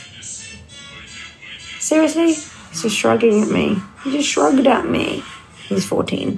[1.78, 2.36] Seriously?
[2.70, 3.78] He's just shrugging at me.
[4.03, 5.24] He just shrugged at me.
[5.68, 6.38] He's 14.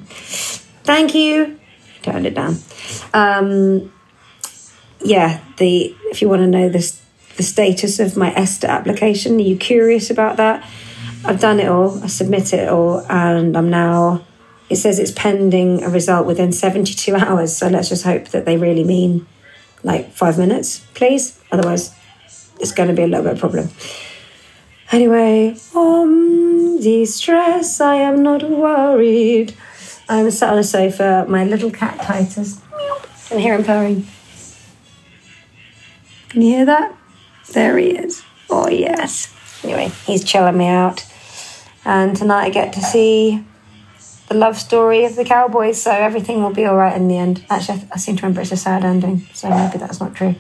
[0.84, 1.60] Thank you.
[2.02, 2.58] Turned it down.
[3.14, 3.92] Um,
[5.02, 7.02] yeah, the if you want to know this,
[7.38, 10.68] the status of my ESTA application, are you curious about that?
[11.26, 12.02] I've done it all.
[12.04, 14.26] I submit it all, and I'm now.
[14.70, 17.56] It says it's pending a result within 72 hours.
[17.56, 19.28] So let's just hope that they really mean
[19.84, 21.40] like five minutes, please.
[21.52, 21.94] Otherwise,
[22.60, 23.70] it's going to be a little bit of a problem.
[24.92, 29.56] Anyway, um, the stress, I am not worried.
[30.10, 32.60] I'm sat on a sofa, my little cat Titus.
[33.30, 34.08] You hear him purring?
[36.30, 36.96] Can you hear that?
[37.54, 38.24] There he is.
[38.50, 39.32] Oh, yes.
[39.64, 41.06] Anyway, he's chilling me out.
[41.86, 43.44] And tonight I get to see
[44.28, 47.46] the love story of the Cowboys, so everything will be all right in the end.
[47.50, 50.36] Actually, I, seem to remember it's a sad ending, so maybe that's not true.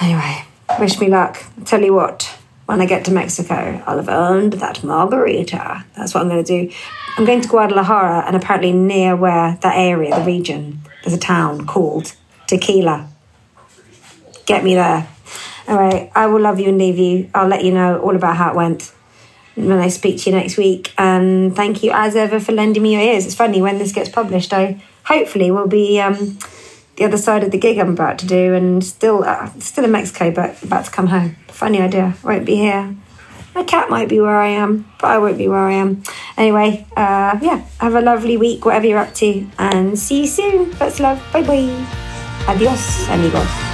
[0.00, 0.44] Anyway,
[0.78, 1.42] wish me luck.
[1.58, 5.84] I tell you what, when I get to Mexico, I'll have earned that margarita.
[5.96, 6.74] That's what I'm going to do.
[7.16, 11.66] I'm going to Guadalajara, and apparently near where that area, the region, there's a town
[11.66, 12.14] called
[12.46, 13.08] Tequila.
[14.46, 15.08] Get me there.
[15.66, 17.30] Anyway, I will love you and leave you.
[17.34, 18.92] I'll let you know all about how it went
[19.54, 20.92] when I speak to you next week.
[20.98, 23.24] And thank you as ever for lending me your ears.
[23.26, 26.38] It's funny when this gets published, I hopefully will be um,
[26.96, 29.92] the other side of the gig I'm about to do, and still uh, still in
[29.92, 31.36] Mexico, but about to come home.
[31.48, 32.14] Funny idea.
[32.22, 32.94] Won't be here.
[33.54, 36.02] My cat might be where I am, but I won't be where I am.
[36.36, 40.70] Anyway, uh, yeah, have a lovely week, whatever you're up to, and see you soon.
[40.80, 41.22] Let's love.
[41.32, 41.86] Bye bye.
[42.48, 43.73] Adios, amigos.